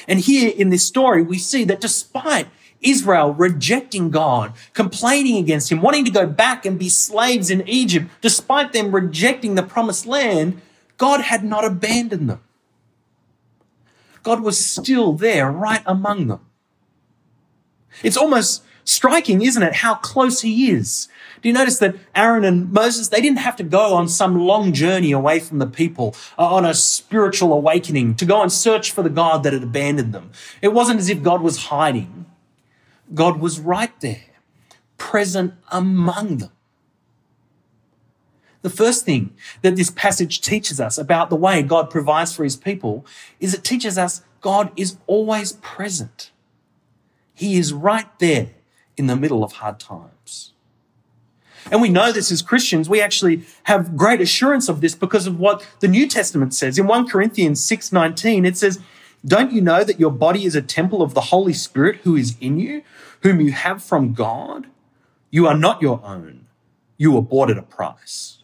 And 0.07 0.21
here 0.21 0.53
in 0.55 0.69
this 0.69 0.87
story, 0.87 1.23
we 1.23 1.39
see 1.39 1.65
that 1.65 1.81
despite 1.81 2.49
Israel 2.83 3.33
rejecting 3.33 4.11
God, 4.11 4.53
complaining 4.75 5.39
against 5.39 5.73
him, 5.73 5.81
wanting 5.81 6.05
to 6.05 6.11
go 6.11 6.27
back 6.27 6.67
and 6.67 6.79
be 6.79 6.91
slaves 6.91 7.49
in 7.49 7.67
Egypt, 7.67 8.11
despite 8.21 8.73
them 8.73 8.95
rejecting 8.95 9.55
the 9.55 9.63
promised 9.63 10.05
land, 10.05 10.61
God 10.99 11.23
had 11.23 11.43
not 11.43 11.65
abandoned 11.65 12.29
them. 12.29 12.43
God 14.23 14.41
was 14.41 14.59
still 14.63 15.13
there 15.15 15.51
right 15.51 15.83
among 15.87 16.27
them. 16.27 16.41
It's 18.03 18.17
almost 18.17 18.63
striking, 18.85 19.43
isn't 19.43 19.63
it, 19.63 19.77
how 19.77 19.95
close 19.97 20.43
he 20.43 20.71
is. 20.71 21.09
Do 21.43 21.49
you 21.49 21.53
notice 21.53 21.79
that 21.79 21.97
Aaron 22.15 22.45
and 22.45 22.73
Moses, 22.73 23.09
they 23.09 23.21
didn't 23.21 23.39
have 23.39 23.57
to 23.57 23.65
go 23.65 23.95
on 23.95 24.09
some 24.09 24.39
long 24.39 24.73
journey 24.73 25.13
away 25.13 25.41
from 25.41 25.59
the 25.59 25.67
people, 25.67 26.15
uh, 26.39 26.55
on 26.55 26.65
a 26.65 26.75
spiritual 26.75 27.53
awakening, 27.53 28.15
to 28.17 28.25
go 28.25 28.41
and 28.41 28.53
search 28.53 28.93
for 28.93 29.03
the 29.03 29.11
God 29.11 29.43
that 29.43 29.53
had 29.53 29.63
abandoned 29.63 30.13
them. 30.13 30.31
It 30.63 30.69
wasn't 30.69 31.01
as 31.01 31.09
if 31.09 31.23
God 31.23 31.43
was 31.43 31.65
hiding. 31.65 32.27
God 33.13 33.41
was 33.41 33.61
right 33.61 33.99
there, 34.01 34.25
present 34.97 35.55
among 35.71 36.39
them. 36.39 36.51
The 38.63 38.71
first 38.71 39.05
thing 39.05 39.35
that 39.61 39.77
this 39.77 39.91
passage 39.91 40.41
teaches 40.41 40.81
us 40.81 40.97
about 40.97 41.29
the 41.29 41.37
way 41.37 41.63
God 41.63 41.91
provides 41.91 42.35
for 42.35 42.45
his 42.45 42.57
people 42.57 43.05
is 43.39 43.53
it 43.53 43.63
teaches 43.63 43.99
us 43.99 44.23
God 44.41 44.73
is 44.75 44.97
always 45.07 45.53
present. 45.55 46.31
He 47.35 47.59
is 47.59 47.75
right 47.75 48.09
there 48.19 48.51
in 48.97 49.07
the 49.07 49.17
middle 49.17 49.43
of 49.45 49.55
hard 49.55 49.81
times. 49.81 50.53
And 51.71 51.81
we 51.81 51.89
know 51.89 52.13
this 52.13 52.31
as 52.31 52.43
Christians. 52.43 52.89
We 52.89 53.01
actually 53.01 53.43
have 53.65 53.97
great 53.97 54.21
assurance 54.21 54.69
of 54.69 54.81
this 54.81 54.95
because 54.95 55.27
of 55.27 55.39
what 55.39 55.67
the 55.81 55.89
New 55.89 56.07
Testament 56.07 56.55
says. 56.55 56.79
In 56.79 56.87
1 56.87 57.09
Corinthians 57.09 57.65
6:19 57.65 58.45
it 58.45 58.57
says, 58.57 58.79
"Don't 59.25 59.53
you 59.53 59.61
know 59.61 59.83
that 59.83 59.99
your 59.99 60.11
body 60.11 60.45
is 60.45 60.55
a 60.55 60.63
temple 60.63 61.03
of 61.03 61.15
the 61.15 61.33
Holy 61.33 61.55
Spirit 61.55 62.01
who 62.05 62.17
is 62.17 62.37
in 62.41 62.59
you, 62.59 62.83
whom 63.23 63.41
you 63.41 63.53
have 63.53 63.83
from 63.83 64.13
God? 64.13 64.67
You 65.31 65.47
are 65.47 65.57
not 65.57 65.81
your 65.81 66.01
own. 66.05 66.47
You 66.99 67.13
were 67.13 67.23
bought 67.23 67.51
at 67.51 67.59
a 67.59 67.63
price." 67.63 68.39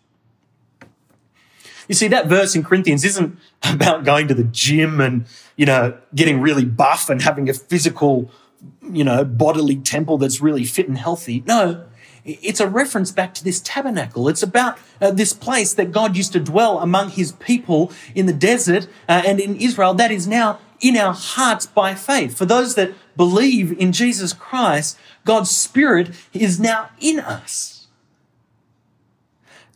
You 1.91 1.95
see, 1.95 2.07
that 2.07 2.29
verse 2.29 2.55
in 2.55 2.63
Corinthians 2.63 3.05
isn't 3.05 3.37
about 3.65 4.05
going 4.05 4.29
to 4.29 4.35
the 4.35 4.45
gym 4.45 5.01
and, 5.01 5.27
you 5.57 5.67
know, 5.67 5.99
getting 6.15 6.41
really 6.41 6.65
buff 6.65 7.11
and 7.11 7.21
having 7.21 7.51
a 7.51 7.53
physical, 7.53 8.31
you 8.83 9.05
know, 9.05 9.25
bodily 9.25 9.77
temple 9.77 10.19
that's 10.19 10.41
really 10.41 10.65
fit 10.65 10.89
and 10.89 10.99
healthy. 10.99 11.43
No, 11.47 11.85
it's 12.25 12.61
a 12.61 12.69
reference 12.69 13.11
back 13.13 13.35
to 13.35 13.45
this 13.45 13.61
tabernacle. 13.61 14.29
It's 14.29 14.43
about 14.43 14.79
uh, 15.01 15.11
this 15.11 15.33
place 15.33 15.73
that 15.75 15.93
God 15.93 16.17
used 16.17 16.33
to 16.33 16.41
dwell 16.41 16.79
among 16.81 17.11
his 17.11 17.33
people 17.33 17.93
in 18.15 18.27
the 18.27 18.33
desert 18.33 18.87
uh, 19.09 19.23
and 19.27 19.41
in 19.41 19.57
Israel 19.57 19.95
that 19.95 20.11
is 20.11 20.27
now 20.27 20.59
in 20.81 20.97
our 20.97 21.15
hearts 21.15 21.67
by 21.67 21.95
faith. 21.95 22.37
For 22.37 22.47
those 22.47 22.75
that 22.75 22.93
believe 23.17 23.79
in 23.79 23.93
Jesus 23.93 24.33
Christ, 24.33 24.99
God's 25.25 25.51
Spirit 25.51 26.11
is 26.33 26.59
now 26.59 26.91
in 27.01 27.21
us. 27.21 27.87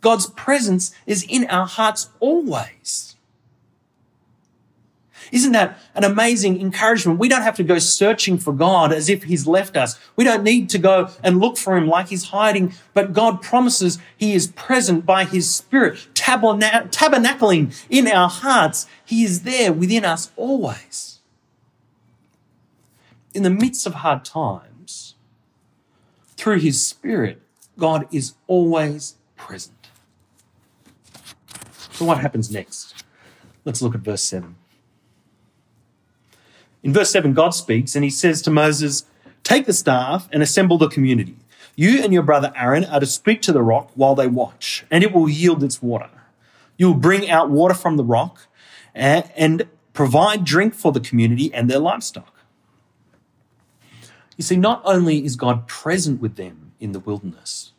God's 0.01 0.27
presence 0.27 0.95
is 1.07 1.25
in 1.27 1.47
our 1.47 1.67
hearts 1.67 2.11
always. 2.21 3.14
Isn't 5.35 5.51
that 5.51 5.81
an 5.97 6.05
amazing 6.05 6.61
encouragement? 6.61 7.19
We 7.19 7.29
don't 7.29 7.43
have 7.43 7.57
to 7.57 7.65
go 7.65 7.81
searching 7.81 8.39
for 8.39 8.53
God 8.53 8.93
as 8.93 9.09
if 9.09 9.25
He's 9.25 9.49
left 9.49 9.77
us. 9.77 9.99
We 10.15 10.23
don't 10.23 10.45
need 10.45 10.71
to 10.71 10.79
go 10.79 11.11
and 11.25 11.41
look 11.41 11.57
for 11.57 11.77
Him 11.77 11.89
like 11.89 12.07
He's 12.11 12.27
hiding, 12.27 12.73
but 12.95 13.13
God 13.13 13.43
promises 13.43 13.99
He 14.17 14.33
is 14.33 14.47
present 14.47 15.05
by 15.05 15.25
His 15.25 15.53
Spirit, 15.53 16.07
tabernacling 16.15 17.85
in 17.91 18.07
our 18.07 18.29
hearts. 18.29 18.87
He 19.05 19.25
is 19.25 19.43
there 19.43 19.73
within 19.73 20.05
us 20.05 20.31
always. 20.37 21.19
In 23.35 23.43
the 23.43 23.51
midst 23.51 23.89
of 23.89 23.95
hard 23.95 24.25
times, 24.25 25.17
through 26.37 26.61
His 26.61 26.87
Spirit, 26.87 27.43
God 27.77 28.07
is 28.13 28.35
always 28.47 29.17
present. 29.37 29.89
So, 31.91 32.05
what 32.05 32.19
happens 32.19 32.53
next? 32.53 33.03
Let's 33.65 33.83
look 33.83 33.97
at 33.97 34.03
verse 34.03 34.23
7. 34.23 34.55
In 36.85 36.93
verse 36.93 37.11
7, 37.11 37.33
God 37.33 37.51
speaks 37.51 37.97
and 37.97 38.05
he 38.05 38.11
says 38.11 38.43
to 38.43 38.51
Moses, 38.51 39.07
Take 39.43 39.67
the 39.67 39.73
staff 39.73 40.29
and 40.31 40.43
assemble 40.43 40.79
the 40.79 40.89
community. 40.89 41.37
You 41.75 42.05
and 42.05 42.13
your 42.13 42.23
brother 42.23 42.53
Aaron 42.55 42.85
are 42.85 43.01
to 43.01 43.07
speak 43.07 43.43
to 43.43 43.53
the 43.53 43.63
rock 43.63 43.91
while 43.95 44.15
they 44.15 44.29
watch, 44.29 44.85
and 44.91 45.03
it 45.03 45.13
will 45.13 45.29
yield 45.29 45.65
its 45.65 45.83
water. 45.83 46.11
You 46.77 46.89
will 46.89 46.95
bring 46.95 47.29
out 47.29 47.51
water 47.51 47.75
from 47.75 47.97
the 47.97 48.05
rock 48.05 48.47
and 48.95 49.67
provide 49.93 50.45
drink 50.45 50.75
for 50.75 50.93
the 50.93 51.01
community 51.01 51.53
and 51.53 51.69
their 51.69 51.79
livestock. 51.79 52.33
You 54.37 54.45
see, 54.45 54.57
not 54.57 54.83
only 54.85 55.25
is 55.25 55.37
God 55.37 55.67
present 55.67 56.21
with 56.21 56.37
them 56.37 56.73
in 56.81 56.93
the 56.93 57.01
wilderness, 57.01 57.73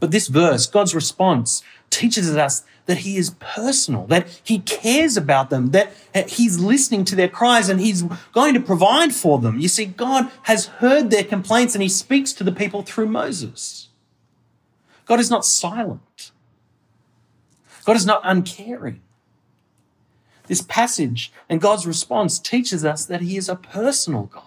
but 0.00 0.10
this 0.10 0.28
verse, 0.28 0.66
God's 0.66 0.94
response, 0.94 1.62
teaches 1.90 2.34
us 2.36 2.64
that 2.86 2.98
he 2.98 3.16
is 3.16 3.30
personal, 3.38 4.06
that 4.06 4.26
he 4.42 4.58
cares 4.58 5.16
about 5.16 5.50
them, 5.50 5.70
that 5.70 5.92
he's 6.28 6.58
listening 6.58 7.04
to 7.04 7.14
their 7.14 7.28
cries 7.28 7.68
and 7.68 7.80
he's 7.80 8.02
going 8.32 8.54
to 8.54 8.60
provide 8.60 9.14
for 9.14 9.38
them. 9.38 9.58
You 9.58 9.68
see, 9.68 9.86
God 9.86 10.30
has 10.42 10.66
heard 10.66 11.10
their 11.10 11.24
complaints 11.24 11.74
and 11.74 11.82
he 11.82 11.88
speaks 11.88 12.32
to 12.34 12.44
the 12.44 12.52
people 12.52 12.82
through 12.82 13.06
Moses. 13.06 13.88
God 15.06 15.20
is 15.20 15.30
not 15.30 15.44
silent. 15.44 16.32
God 17.84 17.96
is 17.96 18.06
not 18.06 18.20
uncaring. 18.24 19.00
This 20.46 20.62
passage 20.62 21.32
and 21.48 21.60
God's 21.60 21.86
response 21.86 22.38
teaches 22.38 22.84
us 22.84 23.06
that 23.06 23.20
he 23.20 23.36
is 23.36 23.48
a 23.48 23.56
personal 23.56 24.24
God. 24.24 24.42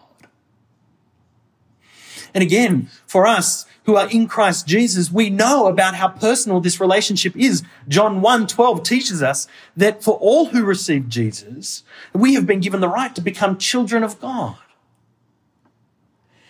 And 2.35 2.41
again, 2.41 2.89
for 3.07 3.25
us 3.25 3.65
who 3.85 3.95
are 3.95 4.09
in 4.09 4.27
Christ 4.27 4.67
Jesus, 4.67 5.09
we 5.09 5.29
know 5.29 5.67
about 5.67 5.95
how 5.95 6.09
personal 6.09 6.59
this 6.59 6.81
relationship 6.81 7.33
is. 7.37 7.63
John 7.87 8.19
1 8.19 8.47
12 8.47 8.83
teaches 8.83 9.23
us 9.23 9.47
that 9.77 10.03
for 10.03 10.15
all 10.15 10.47
who 10.47 10.65
receive 10.65 11.07
Jesus, 11.07 11.83
we 12.13 12.33
have 12.33 12.45
been 12.45 12.59
given 12.59 12.81
the 12.81 12.89
right 12.89 13.15
to 13.15 13.21
become 13.21 13.57
children 13.57 14.03
of 14.03 14.19
God. 14.19 14.57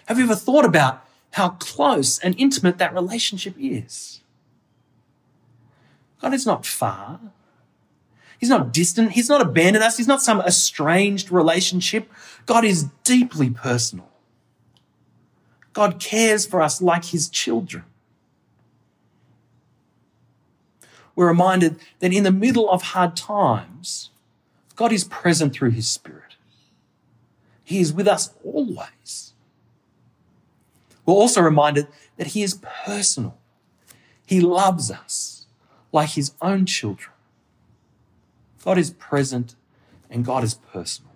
Have 0.07 0.17
you 0.17 0.23
ever 0.23 0.35
thought 0.35 0.65
about 0.65 1.05
how 1.33 1.49
close 1.49 2.17
and 2.17 2.33
intimate 2.39 2.79
that 2.79 2.93
relationship 2.93 3.53
is? 3.59 4.21
God 6.19 6.33
is 6.33 6.47
not 6.47 6.65
far. 6.65 7.19
He's 8.39 8.49
not 8.49 8.73
distant. 8.73 9.11
He's 9.11 9.29
not 9.29 9.41
abandoned 9.41 9.83
us. 9.83 9.97
He's 9.97 10.07
not 10.07 10.21
some 10.21 10.41
estranged 10.41 11.31
relationship. 11.31 12.11
God 12.47 12.65
is 12.65 12.85
deeply 13.03 13.51
personal. 13.51 14.09
God 15.75 15.99
cares 15.99 16.47
for 16.47 16.63
us 16.63 16.81
like 16.81 17.05
his 17.05 17.29
children. 17.29 17.83
We're 21.15 21.27
reminded 21.27 21.79
that 21.99 22.11
in 22.11 22.23
the 22.23 22.31
middle 22.31 22.69
of 22.71 22.81
hard 22.81 23.15
times, 23.15 24.09
God 24.75 24.91
is 24.91 25.03
present 25.03 25.53
through 25.53 25.71
his 25.71 25.87
Spirit. 25.87 26.35
He 27.63 27.79
is 27.79 27.93
with 27.93 28.07
us 28.07 28.33
always. 28.43 29.33
We're 31.05 31.13
also 31.13 31.41
reminded 31.41 31.87
that 32.17 32.27
He 32.27 32.43
is 32.43 32.59
personal. 32.85 33.37
He 34.25 34.39
loves 34.39 34.89
us 34.89 35.45
like 35.91 36.11
His 36.11 36.33
own 36.41 36.65
children. 36.65 37.11
God 38.63 38.77
is 38.77 38.91
present 38.91 39.55
and 40.09 40.25
God 40.25 40.43
is 40.43 40.55
personal. 40.55 41.14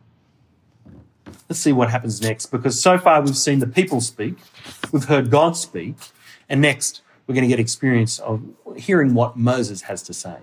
Let's 1.48 1.60
see 1.60 1.72
what 1.72 1.90
happens 1.90 2.22
next 2.22 2.48
because 2.48 2.80
so 2.80 2.98
far 2.98 3.22
we've 3.22 3.38
seen 3.38 3.60
the 3.60 3.68
people 3.68 4.02
speak, 4.02 4.36
we've 4.92 5.06
heard 5.06 5.30
God 5.30 5.58
speak, 5.58 5.96
and 6.48 6.62
next 6.62 7.02
we're 7.28 7.36
going 7.36 7.44
to 7.44 7.50
get 7.50 7.60
experience 7.60 8.20
of 8.20 8.42
hearing 8.78 9.14
what 9.14 9.38
Moses 9.38 9.84
has 9.84 10.02
to 10.04 10.14
say. 10.14 10.38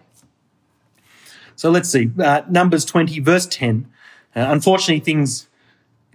So 1.57 1.71
let's 1.71 1.89
see. 1.89 2.11
Uh, 2.19 2.43
Numbers 2.49 2.85
20, 2.85 3.19
verse 3.21 3.47
10. 3.47 3.89
Uh, 4.35 4.47
unfortunately, 4.49 5.01
things 5.01 5.49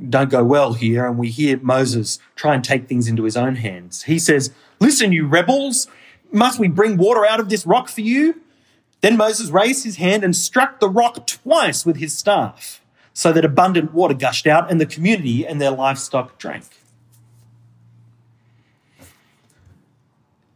don't 0.09 0.29
go 0.29 0.43
well 0.43 0.73
here, 0.73 1.05
and 1.05 1.17
we 1.17 1.29
hear 1.29 1.59
Moses 1.61 2.19
try 2.35 2.55
and 2.55 2.63
take 2.63 2.87
things 2.87 3.07
into 3.07 3.23
his 3.23 3.35
own 3.35 3.55
hands. 3.55 4.03
He 4.03 4.19
says, 4.19 4.51
Listen, 4.79 5.11
you 5.11 5.27
rebels, 5.27 5.87
must 6.31 6.59
we 6.59 6.67
bring 6.67 6.97
water 6.97 7.25
out 7.25 7.39
of 7.39 7.49
this 7.49 7.65
rock 7.65 7.89
for 7.89 8.01
you? 8.01 8.41
Then 9.01 9.17
Moses 9.17 9.49
raised 9.49 9.83
his 9.83 9.97
hand 9.97 10.23
and 10.23 10.35
struck 10.35 10.79
the 10.79 10.89
rock 10.89 11.25
twice 11.27 11.85
with 11.85 11.97
his 11.97 12.17
staff, 12.17 12.80
so 13.13 13.31
that 13.33 13.43
abundant 13.43 13.93
water 13.93 14.13
gushed 14.13 14.47
out, 14.47 14.71
and 14.71 14.79
the 14.79 14.85
community 14.85 15.45
and 15.45 15.61
their 15.61 15.71
livestock 15.71 16.37
drank. 16.37 16.65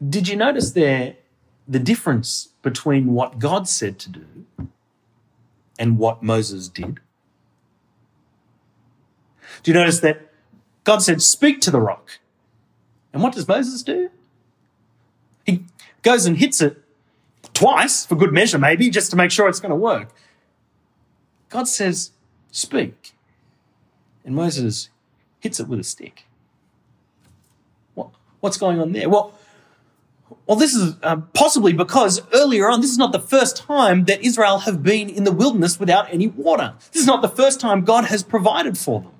Did 0.07 0.27
you 0.27 0.35
notice 0.35 0.71
there 0.71 1.15
the 1.67 1.79
difference 1.79 2.49
between 2.61 3.13
what 3.13 3.39
God 3.39 3.67
said 3.67 3.99
to 3.99 4.09
do 4.09 4.25
and 5.79 5.97
what 5.97 6.21
Moses 6.21 6.67
did? 6.67 6.99
Do 9.63 9.71
you 9.71 9.73
notice 9.73 9.99
that 10.01 10.31
God 10.83 11.01
said, 11.01 11.21
Speak 11.21 11.61
to 11.61 11.71
the 11.71 11.79
rock? 11.79 12.19
And 13.13 13.23
what 13.23 13.33
does 13.33 13.47
Moses 13.47 13.81
do? 13.81 14.09
He 15.45 15.65
goes 16.01 16.25
and 16.25 16.37
hits 16.37 16.61
it 16.61 16.81
twice, 17.53 18.05
for 18.05 18.15
good 18.15 18.33
measure, 18.33 18.59
maybe, 18.59 18.89
just 18.89 19.09
to 19.11 19.17
make 19.17 19.31
sure 19.31 19.47
it's 19.47 19.59
going 19.59 19.71
to 19.71 19.75
work. 19.75 20.13
God 21.49 21.67
says, 21.67 22.11
Speak. 22.55 23.11
And 24.23 24.33
Moses 24.33 24.89
hits 25.41 25.59
it 25.59 25.67
with 25.67 25.77
a 25.77 25.83
stick. 25.83 26.23
What, 27.95 28.11
what's 28.39 28.55
going 28.55 28.79
on 28.79 28.93
there? 28.93 29.09
Well, 29.09 29.37
well, 30.47 30.57
this 30.57 30.73
is 30.73 30.95
uh, 31.03 31.17
possibly 31.33 31.73
because 31.73 32.21
earlier 32.33 32.69
on, 32.69 32.79
this 32.79 32.91
is 32.91 32.97
not 32.97 33.11
the 33.11 33.19
first 33.19 33.57
time 33.57 34.05
that 34.05 34.23
Israel 34.23 34.59
have 34.59 34.81
been 34.81 35.09
in 35.09 35.25
the 35.25 35.33
wilderness 35.33 35.81
without 35.81 36.07
any 36.13 36.27
water. 36.27 36.75
This 36.93 37.01
is 37.01 37.07
not 37.07 37.21
the 37.21 37.27
first 37.27 37.59
time 37.59 37.83
God 37.83 38.05
has 38.05 38.23
provided 38.23 38.77
for 38.77 39.01
them. 39.01 39.11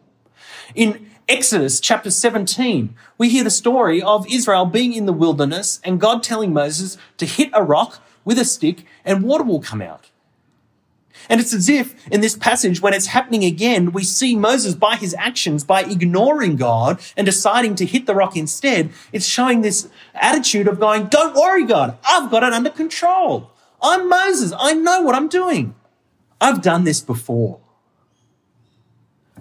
In 0.74 1.12
Exodus 1.28 1.82
chapter 1.82 2.12
17, 2.12 2.96
we 3.18 3.28
hear 3.28 3.44
the 3.44 3.50
story 3.50 4.02
of 4.02 4.26
Israel 4.32 4.66
being 4.66 4.94
in 4.94 5.08
the 5.08 5.14
wilderness 5.14 5.82
and 5.84 6.00
God 6.00 6.24
telling 6.24 6.54
Moses 6.54 6.98
to 7.18 7.26
hit 7.26 7.50
a 7.52 7.62
rock 7.62 8.02
with 8.24 8.40
a 8.40 8.46
stick 8.46 8.86
and 9.04 9.24
water 9.24 9.44
will 9.44 9.60
come 9.60 9.82
out. 9.82 10.10
And 11.30 11.42
it's 11.42 11.54
as 11.54 11.70
if 11.70 12.08
in 12.10 12.22
this 12.22 12.36
passage, 12.38 12.82
when 12.82 12.94
it's 12.94 13.08
happening 13.08 13.44
again, 13.44 13.92
we 13.92 14.04
see 14.04 14.36
Moses 14.36 14.76
by 14.76 14.96
his 14.96 15.16
actions, 15.18 15.64
by 15.64 15.84
ignoring 15.84 16.56
God 16.56 17.00
and 17.18 17.26
deciding 17.26 17.76
to 17.76 17.86
hit 17.86 18.06
the 18.06 18.16
rock 18.16 18.36
instead, 18.36 18.92
it's 19.12 19.26
showing 19.26 19.62
this 19.62 19.90
attitude 20.14 20.68
of 20.68 20.80
going, 20.80 21.08
don't 21.08 21.36
worry, 21.36 21.66
God, 21.66 21.98
I've 22.08 22.30
got 22.30 22.44
it 22.44 22.54
under 22.54 22.70
control. 22.70 23.52
I'm 23.82 24.10
Moses. 24.10 24.54
I 24.58 24.74
know 24.74 25.02
what 25.02 25.16
I'm 25.16 25.28
doing. 25.28 25.76
I've 26.40 26.62
done 26.62 26.84
this 26.84 27.02
before. 27.02 27.60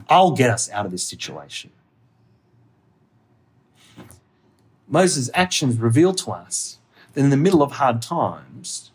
I'll 0.08 0.32
get 0.32 0.50
us 0.50 0.70
out 0.70 0.84
of 0.84 0.92
this 0.92 1.02
situation. 1.02 1.70
Moses' 4.86 5.30
actions 5.34 5.78
reveal 5.78 6.12
to 6.14 6.30
us 6.30 6.78
that 7.14 7.20
in 7.20 7.30
the 7.30 7.36
middle 7.36 7.62
of 7.62 7.72
hard 7.72 8.02
times, 8.02 8.90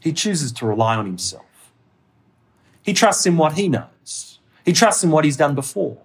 he 0.00 0.12
chooses 0.12 0.50
to 0.52 0.66
rely 0.66 0.96
on 0.96 1.06
himself. 1.06 1.44
He 2.82 2.92
trusts 2.92 3.26
in 3.26 3.36
what 3.36 3.54
he 3.54 3.68
knows. 3.68 4.40
He 4.64 4.72
trusts 4.72 5.02
in 5.04 5.10
what 5.10 5.24
he's 5.24 5.36
done 5.36 5.54
before. 5.54 5.98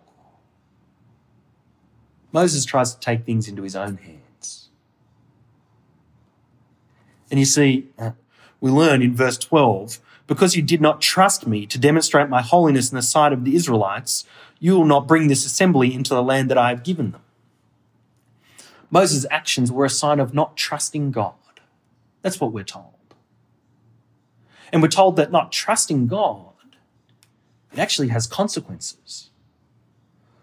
Moses 2.31 2.65
tries 2.65 2.93
to 2.93 2.99
take 2.99 3.25
things 3.25 3.47
into 3.47 3.63
his 3.63 3.75
own 3.75 3.97
hands. 3.97 4.69
And 7.29 7.39
you 7.39 7.45
see, 7.45 7.87
we 8.61 8.71
learn 8.71 9.01
in 9.01 9.15
verse 9.15 9.37
12 9.37 9.99
because 10.27 10.55
you 10.55 10.61
did 10.61 10.81
not 10.81 11.01
trust 11.01 11.47
me 11.47 11.65
to 11.65 11.79
demonstrate 11.79 12.29
my 12.29 12.41
holiness 12.41 12.91
in 12.91 12.95
the 12.95 13.01
sight 13.01 13.31
of 13.31 13.45
the 13.45 13.55
Israelites, 13.55 14.25
you 14.59 14.75
will 14.75 14.85
not 14.85 15.07
bring 15.07 15.27
this 15.27 15.45
assembly 15.45 15.93
into 15.93 16.13
the 16.13 16.23
land 16.23 16.51
that 16.51 16.57
I 16.57 16.69
have 16.69 16.83
given 16.83 17.11
them. 17.11 17.21
Moses' 18.91 19.25
actions 19.31 19.71
were 19.71 19.85
a 19.85 19.89
sign 19.89 20.19
of 20.19 20.33
not 20.33 20.57
trusting 20.57 21.11
God. 21.11 21.33
That's 22.21 22.41
what 22.41 22.51
we're 22.51 22.63
told. 22.63 22.93
And 24.71 24.81
we're 24.81 24.89
told 24.89 25.15
that 25.15 25.31
not 25.31 25.51
trusting 25.51 26.07
God 26.07 26.53
it 27.77 27.81
actually 27.81 28.07
has 28.07 28.25
consequences. 28.25 29.29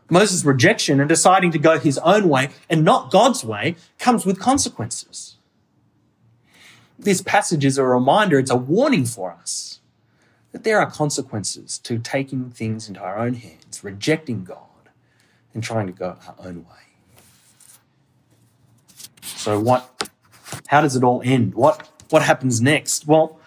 Moses' 0.09 0.45
rejection 0.45 1.01
and 1.01 1.09
deciding 1.09 1.51
to 1.51 1.59
go 1.59 1.79
his 1.81 1.99
own 1.99 2.29
way 2.29 2.51
and 2.71 2.85
not 2.85 3.11
God's 3.11 3.45
way 3.45 3.75
comes 3.99 4.25
with 4.25 4.39
consequences. 4.39 5.37
This 6.97 7.23
passage 7.23 7.65
is 7.65 7.77
a 7.77 7.85
reminder, 7.85 8.39
it's 8.39 8.53
a 8.53 8.57
warning 8.57 9.05
for 9.05 9.33
us 9.33 9.81
that 10.53 10.63
there 10.63 10.79
are 10.79 10.89
consequences 10.89 11.79
to 11.79 11.99
taking 11.99 12.51
things 12.51 12.87
into 12.87 13.01
our 13.01 13.19
own 13.19 13.35
hands, 13.35 13.83
rejecting 13.83 14.45
God, 14.45 14.59
and 15.53 15.61
trying 15.61 15.89
to 15.89 15.93
go 15.93 16.17
our 16.29 16.37
own 16.39 16.59
way. 16.59 16.85
So 19.23 19.59
what 19.59 20.09
how 20.69 20.81
does 20.81 20.95
it 20.95 21.03
all 21.03 21.21
end? 21.25 21.55
What 21.55 21.89
what 22.11 22.23
happens 22.23 22.61
next? 22.61 23.09
Well, 23.09 23.41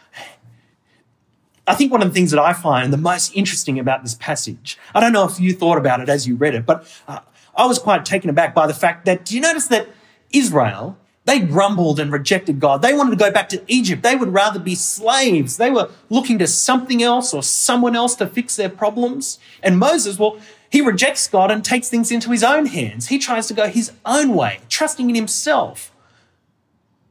I 1.68 1.76
think 1.76 1.92
one 1.92 2.02
of 2.02 2.08
the 2.08 2.14
things 2.14 2.32
that 2.32 2.40
I 2.40 2.54
find 2.54 2.94
the 2.94 2.98
most 2.98 3.36
interesting 3.36 3.78
about 3.78 4.02
this 4.02 4.16
passage, 4.16 4.78
I 4.96 5.02
don't 5.02 5.12
know 5.12 5.26
if 5.26 5.40
you 5.40 5.54
thought 5.54 5.78
about 5.78 6.00
it 6.00 6.08
as 6.08 6.26
you 6.26 6.36
read 6.36 6.56
it, 6.56 6.66
but 6.66 6.88
uh, 7.08 7.20
I 7.56 7.66
was 7.66 7.78
quite 7.78 8.06
taken 8.06 8.30
aback 8.30 8.56
by 8.56 8.68
the 8.68 8.74
fact 8.74 9.06
that, 9.06 9.26
do 9.26 9.36
you 9.36 9.42
notice 9.42 9.68
that 9.68 9.90
Israel, 10.32 10.98
they 11.26 11.40
grumbled 11.40 12.00
and 12.00 12.10
rejected 12.10 12.62
God. 12.62 12.82
They 12.82 12.94
wanted 12.94 13.12
to 13.12 13.18
go 13.18 13.32
back 13.32 13.50
to 13.50 13.62
Egypt. 13.68 14.02
They 14.02 14.16
would 14.16 14.34
rather 14.34 14.60
be 14.60 14.76
slaves. 14.76 15.58
They 15.58 15.70
were 15.70 15.90
looking 16.10 16.40
to 16.40 16.48
something 16.48 17.04
else 17.04 17.34
or 17.34 17.44
someone 17.44 17.98
else 17.98 18.16
to 18.16 18.28
fix 18.28 18.56
their 18.56 18.70
problems. 18.70 19.38
And 19.62 19.78
Moses, 19.78 20.18
well, 20.18 20.38
he 20.70 20.80
rejects 20.80 21.28
God 21.28 21.52
and 21.52 21.66
takes 21.66 21.90
things 21.90 22.12
into 22.12 22.32
his 22.32 22.44
own 22.44 22.68
hands. 22.68 23.08
He 23.08 23.20
tries 23.20 23.48
to 23.48 23.54
go 23.54 23.68
his 23.68 23.92
own 24.06 24.36
way, 24.36 24.60
trusting 24.70 25.10
in 25.10 25.16
himself. 25.16 25.92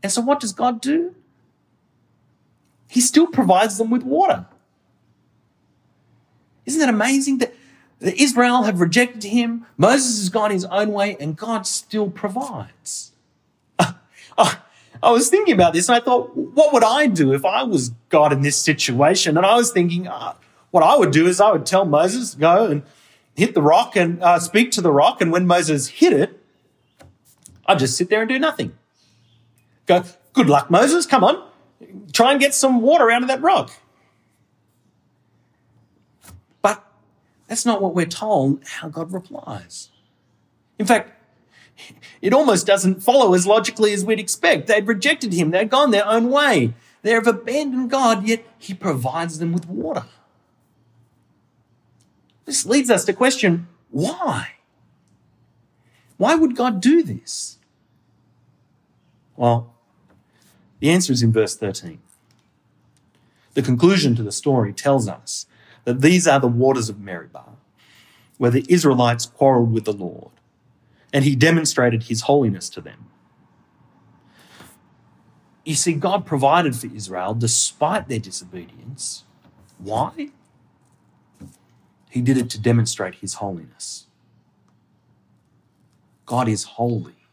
And 0.02 0.10
so 0.10 0.22
what 0.22 0.40
does 0.40 0.52
God 0.52 0.80
do? 0.80 1.14
He 2.88 3.00
still 3.00 3.26
provides 3.26 3.78
them 3.78 3.90
with 3.90 4.02
water. 4.02 4.46
Isn't 6.64 6.80
that 6.80 6.88
amazing 6.88 7.38
that, 7.38 7.54
that 8.00 8.20
Israel 8.20 8.64
have 8.64 8.80
rejected 8.80 9.24
him? 9.24 9.66
Moses 9.76 10.18
has 10.18 10.28
gone 10.28 10.50
his 10.50 10.64
own 10.66 10.92
way 10.92 11.16
and 11.18 11.36
God 11.36 11.66
still 11.66 12.10
provides. 12.10 13.12
I 14.38 15.10
was 15.10 15.28
thinking 15.28 15.54
about 15.54 15.72
this 15.72 15.88
and 15.88 15.96
I 15.96 16.00
thought, 16.00 16.36
what 16.36 16.72
would 16.72 16.84
I 16.84 17.06
do 17.06 17.32
if 17.32 17.44
I 17.44 17.62
was 17.62 17.90
God 18.08 18.32
in 18.32 18.42
this 18.42 18.56
situation? 18.56 19.36
And 19.36 19.46
I 19.46 19.56
was 19.56 19.70
thinking, 19.70 20.08
uh, 20.08 20.34
what 20.70 20.82
I 20.82 20.96
would 20.96 21.12
do 21.12 21.26
is 21.26 21.40
I 21.40 21.52
would 21.52 21.66
tell 21.66 21.84
Moses, 21.84 22.34
go 22.34 22.66
and 22.66 22.82
hit 23.36 23.54
the 23.54 23.62
rock 23.62 23.96
and 23.96 24.22
uh, 24.22 24.38
speak 24.38 24.72
to 24.72 24.80
the 24.80 24.90
rock. 24.90 25.20
And 25.20 25.30
when 25.30 25.46
Moses 25.46 25.88
hit 25.88 26.12
it, 26.12 26.40
I'd 27.66 27.78
just 27.78 27.96
sit 27.96 28.10
there 28.10 28.22
and 28.22 28.28
do 28.28 28.38
nothing. 28.38 28.76
Go, 29.86 30.02
good 30.32 30.48
luck, 30.48 30.70
Moses. 30.70 31.06
Come 31.06 31.22
on 31.22 31.46
try 32.12 32.32
and 32.32 32.40
get 32.40 32.54
some 32.54 32.80
water 32.80 33.10
out 33.10 33.22
of 33.22 33.28
that 33.28 33.42
rock. 33.42 33.72
But 36.62 36.84
that's 37.46 37.66
not 37.66 37.82
what 37.82 37.94
we're 37.94 38.06
told 38.06 38.64
how 38.64 38.88
God 38.88 39.12
replies. 39.12 39.90
In 40.78 40.86
fact, 40.86 41.12
it 42.22 42.32
almost 42.32 42.66
doesn't 42.66 43.02
follow 43.02 43.34
as 43.34 43.46
logically 43.46 43.92
as 43.92 44.04
we'd 44.04 44.20
expect. 44.20 44.66
They'd 44.66 44.86
rejected 44.86 45.32
him, 45.32 45.50
they'd 45.50 45.70
gone 45.70 45.90
their 45.90 46.06
own 46.06 46.30
way. 46.30 46.74
They 47.02 47.12
have 47.12 47.26
abandoned 47.26 47.90
God, 47.90 48.26
yet 48.26 48.44
he 48.58 48.74
provides 48.74 49.38
them 49.38 49.52
with 49.52 49.68
water. 49.68 50.06
This 52.44 52.66
leads 52.66 52.90
us 52.90 53.04
to 53.04 53.12
question 53.12 53.68
why? 53.90 54.52
Why 56.16 56.34
would 56.34 56.56
God 56.56 56.80
do 56.80 57.02
this? 57.02 57.58
Well, 59.36 59.75
the 60.86 60.92
answer 60.92 61.12
is 61.12 61.20
in 61.20 61.32
verse 61.32 61.56
13. 61.56 61.98
The 63.54 63.62
conclusion 63.62 64.14
to 64.14 64.22
the 64.22 64.30
story 64.30 64.72
tells 64.72 65.08
us 65.08 65.46
that 65.82 66.00
these 66.00 66.28
are 66.28 66.38
the 66.38 66.46
waters 66.46 66.88
of 66.88 67.00
Meribah, 67.00 67.56
where 68.38 68.52
the 68.52 68.64
Israelites 68.68 69.26
quarreled 69.26 69.72
with 69.72 69.84
the 69.84 69.92
Lord, 69.92 70.30
and 71.12 71.24
he 71.24 71.34
demonstrated 71.34 72.04
his 72.04 72.20
holiness 72.20 72.68
to 72.68 72.80
them. 72.80 73.06
You 75.64 75.74
see, 75.74 75.94
God 75.94 76.24
provided 76.24 76.76
for 76.76 76.86
Israel 76.86 77.34
despite 77.34 78.06
their 78.06 78.20
disobedience. 78.20 79.24
Why? 79.78 80.28
He 82.10 82.20
did 82.20 82.38
it 82.38 82.48
to 82.50 82.60
demonstrate 82.60 83.16
his 83.16 83.34
holiness. 83.34 84.06
God 86.26 86.48
is 86.48 86.62
holy. 86.62 87.25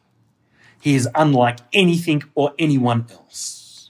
He 0.84 0.96
is 0.96 1.08
unlike 1.16 1.60
anything 1.72 2.24
or 2.36 2.54
anyone 2.60 3.06
else. 3.10 3.90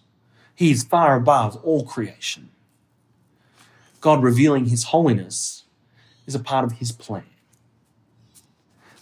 He 0.53 0.69
is 0.69 0.83
far 0.83 1.15
above 1.15 1.55
all 1.63 1.85
creation. 1.85 2.51
God 3.99 4.21
revealing 4.21 4.65
his 4.65 4.83
holiness 4.83 5.63
is 6.27 6.35
a 6.35 6.39
part 6.39 6.63
of 6.63 6.73
his 6.73 6.91
plan. 6.91 7.23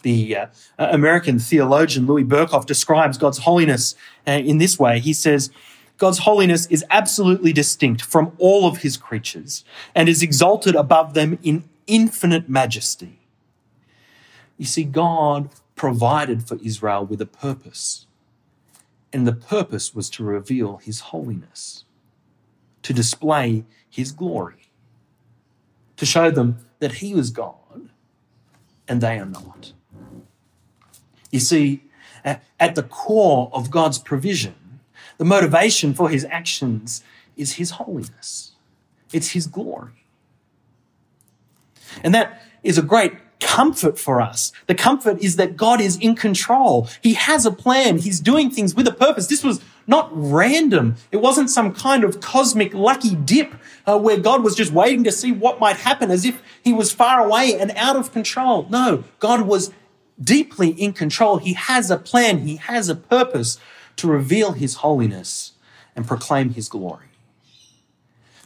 The 0.03 0.37
uh, 0.37 0.47
American 0.77 1.37
theologian 1.37 2.07
Louis 2.07 2.23
Berkhof 2.23 2.65
describes 2.65 3.17
God's 3.17 3.39
holiness 3.39 3.93
uh, 4.25 4.31
in 4.31 4.57
this 4.57 4.79
way. 4.79 5.01
He 5.01 5.11
says, 5.11 5.51
God's 5.97 6.19
holiness 6.19 6.67
is 6.67 6.85
absolutely 6.89 7.51
distinct 7.51 8.01
from 8.01 8.31
all 8.37 8.69
of 8.69 8.77
his 8.83 8.95
creatures 8.95 9.65
and 9.93 10.07
is 10.07 10.23
exalted 10.23 10.75
above 10.75 11.13
them 11.13 11.37
in 11.43 11.65
infinite 11.87 12.47
majesty. 12.47 13.19
You 14.57 14.65
see, 14.65 14.85
God 14.85 15.49
provided 15.81 16.47
for 16.47 16.59
Israel 16.63 17.03
with 17.03 17.19
a 17.19 17.25
purpose, 17.25 18.05
and 19.11 19.25
the 19.25 19.33
purpose 19.33 19.95
was 19.95 20.11
to 20.11 20.23
reveal 20.23 20.77
his 20.77 20.99
holiness, 20.99 21.85
to 22.83 22.93
display 22.93 23.65
his 23.89 24.11
glory, 24.11 24.69
to 25.97 26.05
show 26.05 26.29
them 26.29 26.57
that 26.77 26.91
he 27.01 27.15
was 27.15 27.31
God 27.31 27.89
and 28.87 29.01
they 29.01 29.17
are 29.17 29.25
not. 29.25 29.73
You 31.31 31.39
see, 31.39 31.81
at 32.23 32.75
the 32.75 32.83
core 32.83 33.49
of 33.51 33.71
God's 33.71 33.97
provision, 33.97 34.81
the 35.17 35.25
motivation 35.25 35.95
for 35.95 36.09
his 36.09 36.25
actions 36.25 37.03
is 37.35 37.53
his 37.53 37.71
holiness. 37.71 38.51
It's 39.11 39.29
his 39.29 39.47
glory. 39.47 40.05
And 42.03 42.13
that 42.13 42.39
is 42.61 42.77
a 42.77 42.83
great 42.83 43.13
comfort 43.41 43.99
for 43.99 44.21
us. 44.21 44.53
The 44.67 44.75
comfort 44.75 45.19
is 45.19 45.35
that 45.35 45.57
God 45.57 45.81
is 45.81 45.97
in 45.97 46.15
control. 46.15 46.87
He 47.01 47.15
has 47.15 47.45
a 47.45 47.51
plan. 47.51 47.97
He's 47.97 48.19
doing 48.19 48.49
things 48.49 48.73
with 48.73 48.87
a 48.87 48.93
purpose. 48.93 49.27
This 49.27 49.43
was 49.43 49.59
not 49.87 50.09
random. 50.13 50.95
It 51.11 51.17
wasn't 51.17 51.49
some 51.49 51.73
kind 51.73 52.03
of 52.03 52.21
cosmic 52.21 52.73
lucky 52.73 53.15
dip 53.15 53.53
uh, 53.85 53.99
where 53.99 54.17
God 54.17 54.43
was 54.43 54.55
just 54.55 54.71
waiting 54.71 55.03
to 55.03 55.11
see 55.11 55.31
what 55.31 55.59
might 55.59 55.77
happen 55.77 56.11
as 56.11 56.23
if 56.23 56.41
he 56.63 56.71
was 56.71 56.93
far 56.93 57.25
away 57.25 57.57
and 57.59 57.71
out 57.71 57.95
of 57.95 58.13
control. 58.13 58.67
No, 58.69 59.03
God 59.19 59.41
was 59.41 59.71
deeply 60.21 60.69
in 60.69 60.93
control. 60.93 61.37
He 61.37 61.53
has 61.53 61.89
a 61.89 61.97
plan, 61.97 62.39
He 62.39 62.57
has 62.57 62.89
a 62.89 62.95
purpose 62.95 63.57
to 63.97 64.07
reveal 64.07 64.53
His 64.53 64.75
holiness 64.75 65.53
and 65.95 66.07
proclaim 66.07 66.51
His 66.51 66.69
glory. 66.69 67.07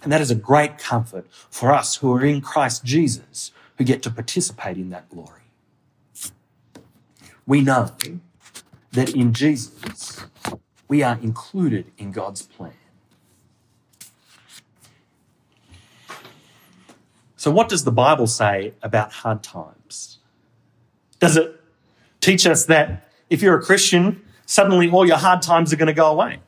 And 0.01 0.11
that 0.11 0.21
is 0.21 0.31
a 0.31 0.35
great 0.35 0.77
comfort 0.77 1.25
for 1.49 1.73
us 1.73 1.95
who 1.97 2.13
are 2.13 2.23
in 2.23 2.39
Christ 2.41 2.85
Jesus, 2.85 3.51
who 3.77 3.83
get 3.83 4.01
to 4.03 4.09
participate 4.09 4.77
in 4.77 4.89
that 4.89 5.09
glory. 5.09 5.41
We 7.45 7.61
know 7.61 7.91
that 8.91 9.13
in 9.13 9.33
Jesus, 9.33 10.25
we 10.87 11.03
are 11.03 11.17
included 11.21 11.91
in 11.97 12.11
God's 12.11 12.41
plan. 12.43 12.73
So, 17.35 17.51
what 17.51 17.69
does 17.69 17.83
the 17.83 17.91
Bible 17.91 18.25
say 18.25 18.73
about 18.81 19.11
hard 19.11 19.43
times? 19.43 20.17
Does 21.19 21.37
it 21.37 21.59
teach 22.19 22.47
us 22.47 22.65
that 22.65 23.07
if 23.29 23.41
you're 23.41 23.57
a 23.57 23.61
Christian, 23.61 24.23
suddenly 24.47 24.89
all 24.89 25.05
your 25.05 25.17
hard 25.17 25.43
times 25.43 25.71
are 25.71 25.75
going 25.75 25.87
to 25.87 25.93
go 25.93 26.11
away? 26.11 26.39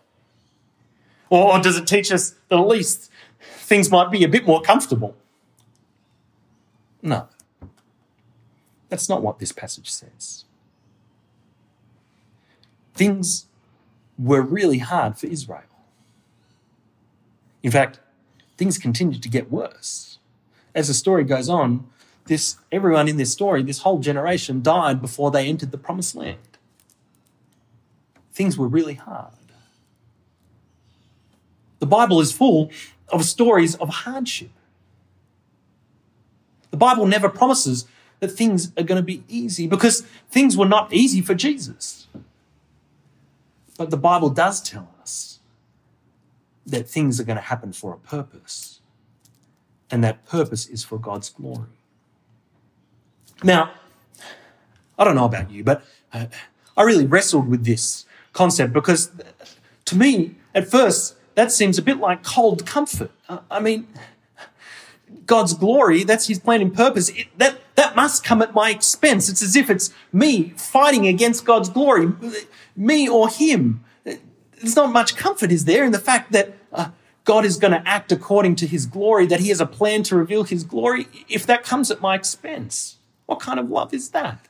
Or 1.29 1.59
does 1.59 1.77
it 1.77 1.85
teach 1.85 2.11
us 2.11 2.35
that 2.49 2.57
at 2.57 2.67
least 2.67 3.11
things 3.39 3.91
might 3.91 4.09
be 4.09 4.23
a 4.23 4.27
bit 4.27 4.47
more 4.47 4.61
comfortable? 4.61 5.15
No. 7.07 7.29
That's 8.89 9.07
not 9.07 9.21
what 9.21 9.39
this 9.39 9.53
passage 9.53 9.89
says. 9.89 10.43
Things 12.93 13.45
were 14.19 14.41
really 14.41 14.79
hard 14.79 15.17
for 15.17 15.27
Israel. 15.27 15.63
In 17.63 17.71
fact, 17.71 18.01
things 18.57 18.77
continued 18.77 19.23
to 19.23 19.29
get 19.29 19.49
worse. 19.49 20.19
As 20.75 20.89
the 20.89 20.93
story 20.93 21.23
goes 21.23 21.47
on, 21.47 21.87
this 22.25 22.57
everyone 22.73 23.07
in 23.07 23.15
this 23.15 23.31
story, 23.31 23.63
this 23.63 23.79
whole 23.79 23.99
generation 23.99 24.61
died 24.61 25.01
before 25.01 25.31
they 25.31 25.47
entered 25.47 25.71
the 25.71 25.77
promised 25.77 26.13
land. 26.13 26.57
Things 28.33 28.57
were 28.57 28.67
really 28.67 28.95
hard. 28.95 29.31
The 31.79 31.85
Bible 31.85 32.19
is 32.19 32.33
full 32.33 32.69
of 33.09 33.23
stories 33.23 33.75
of 33.75 33.87
hardship. 33.89 34.49
The 36.77 36.85
Bible 36.85 37.07
never 37.07 37.27
promises 37.27 37.87
that 38.19 38.27
things 38.27 38.71
are 38.77 38.83
going 38.83 39.01
to 39.01 39.03
be 39.03 39.23
easy 39.27 39.65
because 39.65 40.01
things 40.29 40.55
were 40.55 40.67
not 40.67 40.93
easy 40.93 41.21
for 41.21 41.33
Jesus. 41.33 42.05
But 43.79 43.89
the 43.89 43.97
Bible 43.97 44.29
does 44.29 44.61
tell 44.61 44.87
us 45.01 45.39
that 46.67 46.87
things 46.87 47.19
are 47.19 47.23
going 47.23 47.37
to 47.37 47.41
happen 47.41 47.73
for 47.73 47.93
a 47.93 47.97
purpose, 47.97 48.79
and 49.89 50.03
that 50.03 50.23
purpose 50.27 50.67
is 50.67 50.83
for 50.83 50.99
God's 50.99 51.31
glory. 51.31 51.65
Now, 53.43 53.71
I 54.99 55.03
don't 55.03 55.15
know 55.15 55.25
about 55.25 55.49
you, 55.49 55.63
but 55.63 55.83
uh, 56.13 56.27
I 56.77 56.83
really 56.83 57.07
wrestled 57.07 57.47
with 57.47 57.65
this 57.65 58.05
concept 58.33 58.71
because 58.71 59.09
to 59.85 59.95
me, 59.95 60.35
at 60.53 60.69
first, 60.69 61.15
that 61.33 61.51
seems 61.51 61.79
a 61.79 61.81
bit 61.81 61.97
like 61.97 62.23
cold 62.23 62.67
comfort. 62.67 63.09
Uh, 63.27 63.39
I 63.49 63.61
mean, 63.61 63.87
God's 65.25 65.53
glory, 65.53 66.03
that's 66.03 66.27
his 66.27 66.39
plan 66.39 66.61
and 66.61 66.73
purpose, 66.73 67.09
it, 67.09 67.27
that, 67.37 67.59
that 67.75 67.95
must 67.95 68.23
come 68.23 68.41
at 68.41 68.53
my 68.53 68.69
expense. 68.69 69.29
It's 69.29 69.41
as 69.41 69.55
if 69.55 69.69
it's 69.69 69.93
me 70.11 70.49
fighting 70.55 71.05
against 71.07 71.45
God's 71.45 71.69
glory, 71.69 72.11
me 72.75 73.07
or 73.09 73.29
him. 73.29 73.83
There's 74.03 74.75
not 74.75 74.91
much 74.91 75.15
comfort, 75.15 75.51
is 75.51 75.65
there, 75.65 75.85
in 75.85 75.91
the 75.91 75.99
fact 75.99 76.31
that 76.31 76.53
uh, 76.73 76.89
God 77.25 77.45
is 77.45 77.57
going 77.57 77.73
to 77.73 77.87
act 77.87 78.11
according 78.11 78.55
to 78.57 78.67
his 78.67 78.85
glory, 78.85 79.25
that 79.27 79.41
he 79.41 79.49
has 79.49 79.59
a 79.59 79.65
plan 79.65 80.01
to 80.03 80.15
reveal 80.15 80.43
his 80.43 80.63
glory, 80.63 81.07
if 81.27 81.45
that 81.45 81.63
comes 81.63 81.91
at 81.91 82.01
my 82.01 82.15
expense. 82.15 82.97
What 83.25 83.39
kind 83.39 83.59
of 83.59 83.69
love 83.69 83.93
is 83.93 84.09
that? 84.11 84.47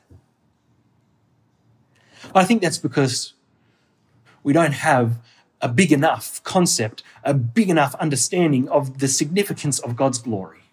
I 2.33 2.45
think 2.45 2.61
that's 2.61 2.77
because 2.77 3.33
we 4.43 4.53
don't 4.53 4.73
have 4.73 5.17
a 5.61 5.67
big 5.67 5.91
enough 5.91 6.43
concept, 6.43 7.03
a 7.23 7.33
big 7.33 7.69
enough 7.69 7.95
understanding 7.95 8.69
of 8.69 8.99
the 8.99 9.07
significance 9.07 9.79
of 9.79 9.95
God's 9.95 10.19
glory. 10.19 10.66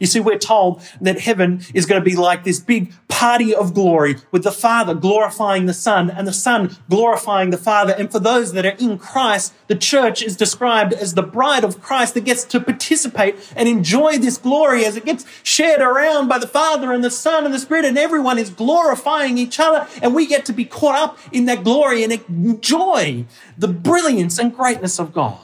You 0.00 0.06
see, 0.06 0.20
we're 0.20 0.38
told 0.38 0.82
that 1.00 1.20
heaven 1.20 1.62
is 1.74 1.86
going 1.86 2.00
to 2.00 2.04
be 2.04 2.16
like 2.16 2.44
this 2.44 2.60
big 2.60 2.92
party 3.08 3.52
of 3.52 3.74
glory 3.74 4.14
with 4.30 4.44
the 4.44 4.52
Father 4.52 4.94
glorifying 4.94 5.66
the 5.66 5.74
Son 5.74 6.08
and 6.08 6.26
the 6.26 6.32
Son 6.32 6.76
glorifying 6.88 7.50
the 7.50 7.58
Father. 7.58 7.92
And 7.92 8.12
for 8.12 8.20
those 8.20 8.52
that 8.52 8.64
are 8.64 8.76
in 8.78 8.96
Christ, 8.96 9.54
the 9.66 9.74
church 9.74 10.22
is 10.22 10.36
described 10.36 10.92
as 10.92 11.14
the 11.14 11.22
bride 11.22 11.64
of 11.64 11.82
Christ 11.82 12.14
that 12.14 12.24
gets 12.24 12.44
to 12.44 12.60
participate 12.60 13.34
and 13.56 13.68
enjoy 13.68 14.18
this 14.18 14.36
glory 14.36 14.84
as 14.84 14.96
it 14.96 15.04
gets 15.04 15.24
shared 15.42 15.80
around 15.80 16.28
by 16.28 16.38
the 16.38 16.46
Father 16.46 16.92
and 16.92 17.02
the 17.02 17.10
Son 17.10 17.44
and 17.44 17.52
the 17.52 17.58
Spirit 17.58 17.84
and 17.84 17.98
everyone 17.98 18.38
is 18.38 18.50
glorifying 18.50 19.36
each 19.36 19.58
other. 19.58 19.88
And 20.00 20.14
we 20.14 20.26
get 20.26 20.44
to 20.46 20.52
be 20.52 20.64
caught 20.64 20.94
up 20.94 21.18
in 21.32 21.46
that 21.46 21.64
glory 21.64 22.04
and 22.04 22.12
enjoy 22.12 23.26
the 23.56 23.68
brilliance 23.68 24.38
and 24.38 24.54
greatness 24.54 25.00
of 25.00 25.12
God. 25.12 25.38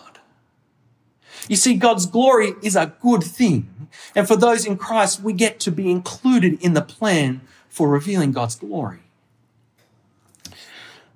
You 1.48 1.57
see, 1.57 1.74
God's 1.74 2.07
glory 2.07 2.54
is 2.62 2.76
a 2.76 2.94
good 3.02 3.22
thing. 3.22 3.68
And 4.14 4.26
for 4.26 4.37
those 4.37 4.66
in 4.66 4.76
Christ, 4.76 5.22
we 5.22 5.33
get 5.33 5.61
to 5.61 5.70
be 5.70 5.90
included 5.90 6.62
in 6.62 6.74
the 6.74 6.83
plan 6.83 7.40
for 7.68 7.88
revealing 7.88 8.33
God's 8.33 8.54
glory. 8.54 9.00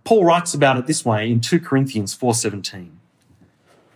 Paul 0.04 0.24
writes 0.24 0.54
about 0.54 0.78
it 0.78 0.86
this 0.86 1.04
way 1.04 1.30
in 1.30 1.40
2 1.40 1.60
Corinthians 1.60 2.14
4:17. 2.14 2.98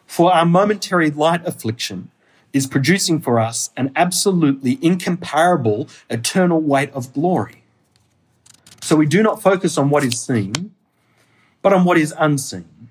For 0.07 0.33
our 0.33 0.45
momentary 0.45 1.11
light 1.11 1.47
affliction 1.47 2.11
is 2.53 2.67
producing 2.67 3.19
for 3.19 3.41
us 3.41 3.71
an 3.77 3.91
absolutely 3.97 4.79
incomparable 4.83 5.89
eternal 6.11 6.61
weight 6.61 6.93
of 6.93 7.15
glory. 7.15 7.63
So 8.83 8.95
we 8.95 9.07
do 9.07 9.23
not 9.23 9.43
focus 9.43 9.79
on 9.79 9.89
what 9.89 10.05
is 10.05 10.21
seen, 10.21 10.75
but 11.63 11.73
on 11.73 11.85
what 11.85 11.97
is 11.97 12.13
unseen. 12.19 12.91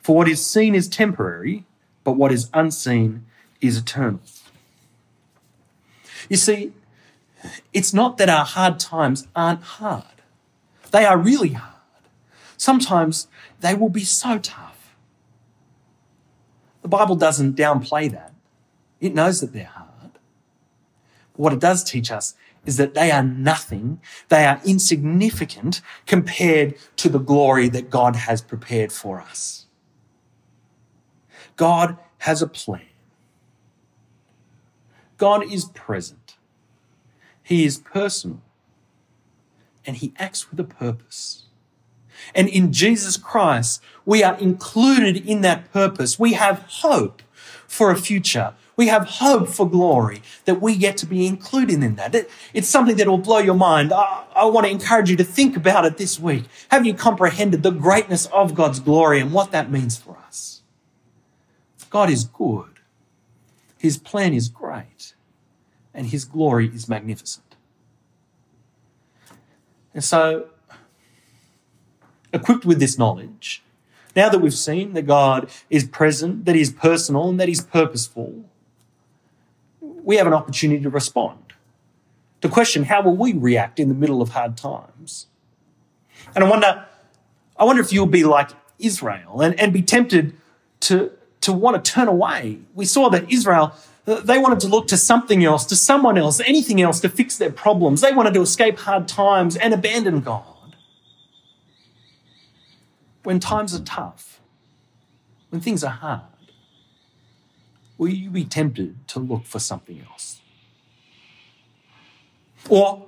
For 0.00 0.16
what 0.16 0.28
is 0.28 0.44
seen 0.44 0.74
is 0.74 0.88
temporary, 0.88 1.64
but 2.04 2.12
what 2.12 2.32
is 2.32 2.48
unseen 2.54 3.26
is 3.60 3.76
eternal. 3.76 4.20
You 6.28 6.36
see, 6.36 6.72
it's 7.72 7.92
not 7.92 8.18
that 8.18 8.28
our 8.28 8.44
hard 8.44 8.78
times 8.78 9.26
aren't 9.34 9.62
hard. 9.62 10.04
They 10.90 11.04
are 11.04 11.18
really 11.18 11.50
hard. 11.50 11.72
Sometimes 12.56 13.26
they 13.60 13.74
will 13.74 13.88
be 13.88 14.04
so 14.04 14.38
tough. 14.38 14.94
The 16.82 16.88
Bible 16.88 17.16
doesn't 17.16 17.56
downplay 17.56 18.10
that. 18.10 18.32
It 19.00 19.14
knows 19.14 19.40
that 19.40 19.52
they're 19.52 19.64
hard. 19.64 19.88
what 21.34 21.52
it 21.52 21.60
does 21.60 21.82
teach 21.82 22.12
us 22.12 22.34
is 22.66 22.76
that 22.76 22.94
they 22.94 23.10
are 23.10 23.22
nothing. 23.22 24.00
They 24.28 24.44
are 24.44 24.60
insignificant 24.64 25.80
compared 26.06 26.76
to 26.96 27.08
the 27.08 27.18
glory 27.18 27.68
that 27.70 27.90
God 27.90 28.14
has 28.14 28.40
prepared 28.42 28.92
for 28.92 29.20
us. 29.20 29.66
God 31.56 31.96
has 32.18 32.42
a 32.42 32.46
plan. 32.46 32.91
God 35.22 35.44
is 35.52 35.66
present, 35.66 36.34
He 37.44 37.64
is 37.64 37.78
personal, 37.78 38.40
and 39.86 39.96
He 39.96 40.12
acts 40.18 40.50
with 40.50 40.58
a 40.58 40.64
purpose. 40.64 41.44
And 42.34 42.48
in 42.48 42.72
Jesus 42.72 43.16
Christ, 43.16 43.80
we 44.04 44.24
are 44.24 44.36
included 44.38 45.16
in 45.24 45.42
that 45.42 45.72
purpose. 45.72 46.18
We 46.18 46.32
have 46.32 46.64
hope 46.66 47.22
for 47.68 47.92
a 47.92 47.96
future. 47.96 48.54
We 48.74 48.88
have 48.88 49.06
hope 49.06 49.46
for 49.48 49.70
glory 49.70 50.22
that 50.44 50.60
we 50.60 50.74
get 50.74 50.96
to 50.96 51.06
be 51.06 51.24
included 51.24 51.84
in 51.84 51.94
that. 51.94 52.26
It's 52.52 52.68
something 52.68 52.96
that 52.96 53.06
will 53.06 53.16
blow 53.16 53.38
your 53.38 53.54
mind. 53.54 53.92
I, 53.92 54.24
I, 54.34 54.44
want 54.46 54.66
to 54.66 54.72
encourage 54.72 55.08
you 55.08 55.16
to 55.18 55.24
think 55.24 55.56
about 55.56 55.84
it 55.84 55.98
this 55.98 56.18
week. 56.18 56.46
Have 56.72 56.84
you 56.84 56.94
comprehended 56.94 57.62
the 57.62 57.70
greatness 57.70 58.26
of 58.32 58.56
God's 58.56 58.80
glory 58.80 59.20
and 59.20 59.32
what 59.32 59.52
that 59.52 59.70
means 59.70 59.96
for 59.96 60.16
us? 60.26 60.62
God 61.90 62.10
is 62.10 62.24
good. 62.24 62.71
His 63.82 63.98
plan 63.98 64.32
is 64.32 64.48
great 64.48 65.14
and 65.92 66.06
his 66.06 66.24
glory 66.24 66.68
is 66.68 66.88
magnificent. 66.88 67.56
And 69.92 70.04
so, 70.04 70.46
equipped 72.32 72.64
with 72.64 72.78
this 72.78 72.96
knowledge, 72.96 73.64
now 74.14 74.28
that 74.28 74.38
we've 74.38 74.54
seen 74.54 74.92
that 74.92 75.02
God 75.02 75.50
is 75.68 75.82
present, 75.82 76.44
that 76.44 76.54
He's 76.54 76.72
personal, 76.72 77.28
and 77.28 77.40
that 77.40 77.48
He's 77.48 77.60
purposeful, 77.60 78.44
we 79.80 80.14
have 80.14 80.28
an 80.28 80.32
opportunity 80.32 80.80
to 80.84 80.88
respond. 80.88 81.52
To 82.42 82.48
question 82.48 82.84
how 82.84 83.02
will 83.02 83.16
we 83.16 83.32
react 83.32 83.80
in 83.80 83.88
the 83.88 83.94
middle 83.94 84.22
of 84.22 84.28
hard 84.28 84.56
times? 84.56 85.26
And 86.36 86.44
I 86.44 86.48
wonder, 86.48 86.86
I 87.56 87.64
wonder 87.64 87.82
if 87.82 87.92
you'll 87.92 88.06
be 88.06 88.22
like 88.22 88.50
Israel 88.78 89.40
and, 89.40 89.58
and 89.58 89.72
be 89.72 89.82
tempted 89.82 90.36
to, 90.82 91.10
to 91.42 91.52
want 91.52 91.82
to 91.82 91.92
turn 91.92 92.08
away. 92.08 92.58
We 92.74 92.84
saw 92.84 93.08
that 93.10 93.30
Israel, 93.30 93.74
uh, 94.06 94.20
they 94.20 94.38
wanted 94.38 94.60
to 94.60 94.68
look 94.68 94.88
to 94.88 94.96
something 94.96 95.44
else, 95.44 95.64
to 95.66 95.76
someone 95.76 96.18
else, 96.18 96.40
anything 96.40 96.80
else 96.80 97.00
to 97.00 97.08
fix 97.08 97.36
their 97.38 97.52
problems. 97.52 98.00
They 98.00 98.12
wanted 98.12 98.34
to 98.34 98.40
escape 98.40 98.78
hard 98.78 99.06
times 99.06 99.56
and 99.56 99.72
abandon 99.72 100.20
God 100.20 100.52
when 103.22 103.38
times 103.38 103.74
are 103.74 103.82
tough, 103.82 104.40
when 105.50 105.60
things 105.60 105.84
are 105.84 105.90
hard, 105.90 106.22
will 107.98 108.08
you 108.08 108.30
be 108.30 108.44
tempted 108.44 109.06
to 109.08 109.18
look 109.18 109.44
for 109.44 109.58
something 109.58 110.04
else? 110.10 110.40
Or 112.68 113.06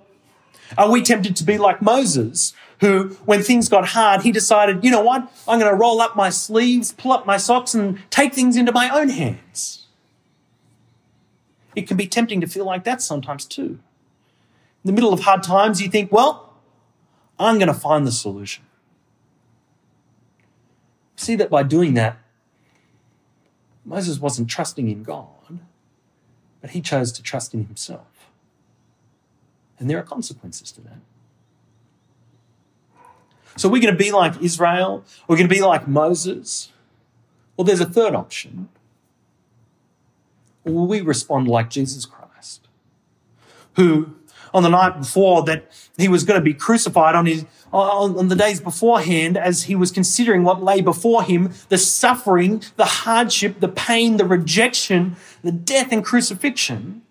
are 0.77 0.91
we 0.91 1.03
tempted 1.03 1.37
to 1.37 1.45
be 1.45 1.59
like 1.59 1.83
Moses, 1.83 2.53
who, 2.85 3.09
when 3.25 3.43
things 3.43 3.69
got 3.69 3.89
hard, 3.89 4.23
he 4.23 4.33
decided, 4.33 4.85
you 4.85 4.91
know 4.91 5.03
what? 5.03 5.33
I'm 5.49 5.59
going 5.59 5.71
to 5.71 5.77
roll 5.77 6.01
up 6.01 6.15
my 6.17 6.31
sleeves, 6.31 6.93
pull 6.93 7.13
up 7.13 7.27
my 7.27 7.37
socks, 7.37 7.75
and 7.75 8.03
take 8.11 8.35
things 8.35 8.57
into 8.57 8.73
my 8.73 8.89
own 8.91 9.09
hands. 9.09 9.87
It 11.75 11.89
can 11.89 11.97
be 11.97 12.07
tempting 12.07 12.41
to 12.41 12.47
feel 12.47 12.65
like 12.65 12.85
that 12.85 13.03
sometimes 13.03 13.45
too. 13.45 13.79
In 14.85 14.85
the 14.85 14.93
middle 14.93 15.13
of 15.13 15.21
hard 15.21 15.43
times, 15.43 15.81
you 15.81 15.89
think, 15.89 16.13
well, 16.13 16.55
I'm 17.39 17.59
going 17.59 17.69
to 17.69 17.75
find 17.75 18.07
the 18.07 18.13
solution 18.13 18.65
see 21.25 21.37
that 21.37 21.51
by 21.51 21.63
doing 21.63 21.95
that, 21.95 22.19
Moses 23.85 24.19
wasn't 24.19 24.49
trusting 24.49 24.89
in 24.89 25.03
God, 25.03 25.59
but 26.61 26.71
he 26.71 26.81
chose 26.81 27.13
to 27.13 27.23
trust 27.23 27.55
in 27.55 27.67
himself. 27.67 28.31
And 29.79 29.91
there 29.91 29.99
are 29.99 30.03
consequences 30.03 30.71
to 30.73 30.81
that. 30.83 30.99
So 33.57 33.69
we're 33.69 33.83
going 33.83 33.95
to 33.95 33.99
be 33.99 34.11
like 34.11 34.41
Israel, 34.43 35.05
we're 35.29 35.37
going 35.37 35.49
to 35.49 35.55
be 35.55 35.61
like 35.63 35.87
Moses. 35.87 36.71
Well, 37.57 37.65
there's 37.65 37.81
a 37.81 37.87
third 37.87 38.15
option. 38.15 38.69
Will 40.65 40.87
we 40.87 41.01
respond 41.01 41.47
like 41.47 41.71
Jesus 41.71 42.07
Christ, 42.07 42.69
who 43.77 44.15
on 44.53 44.63
the 44.63 44.69
night 44.71 44.99
before 44.99 45.43
that 45.45 45.67
he 45.99 46.09
was 46.09 46.25
going 46.25 46.41
to 46.41 46.45
be 46.45 46.55
crucified 46.55 47.15
on 47.15 47.27
his 47.27 47.45
on, 47.73 48.29
the 48.29 48.37
days 48.37 48.61
beforehand 48.61 49.37
as 49.37 49.65
he 49.65 49.75
was 49.75 49.91
considering 49.91 50.45
what 50.45 50.63
lay 50.63 50.81
before 50.81 51.25
him 51.25 51.53
the 51.69 51.77
suffering, 51.77 52.63
the 52.77 52.85
hardship, 52.85 53.59
the 53.59 53.69
pain, 53.69 54.17
the 54.17 54.25
rejection, 54.25 55.17
the 55.43 55.51
death 55.51 55.91
and 55.91 56.05
crucifixion. 56.05 57.03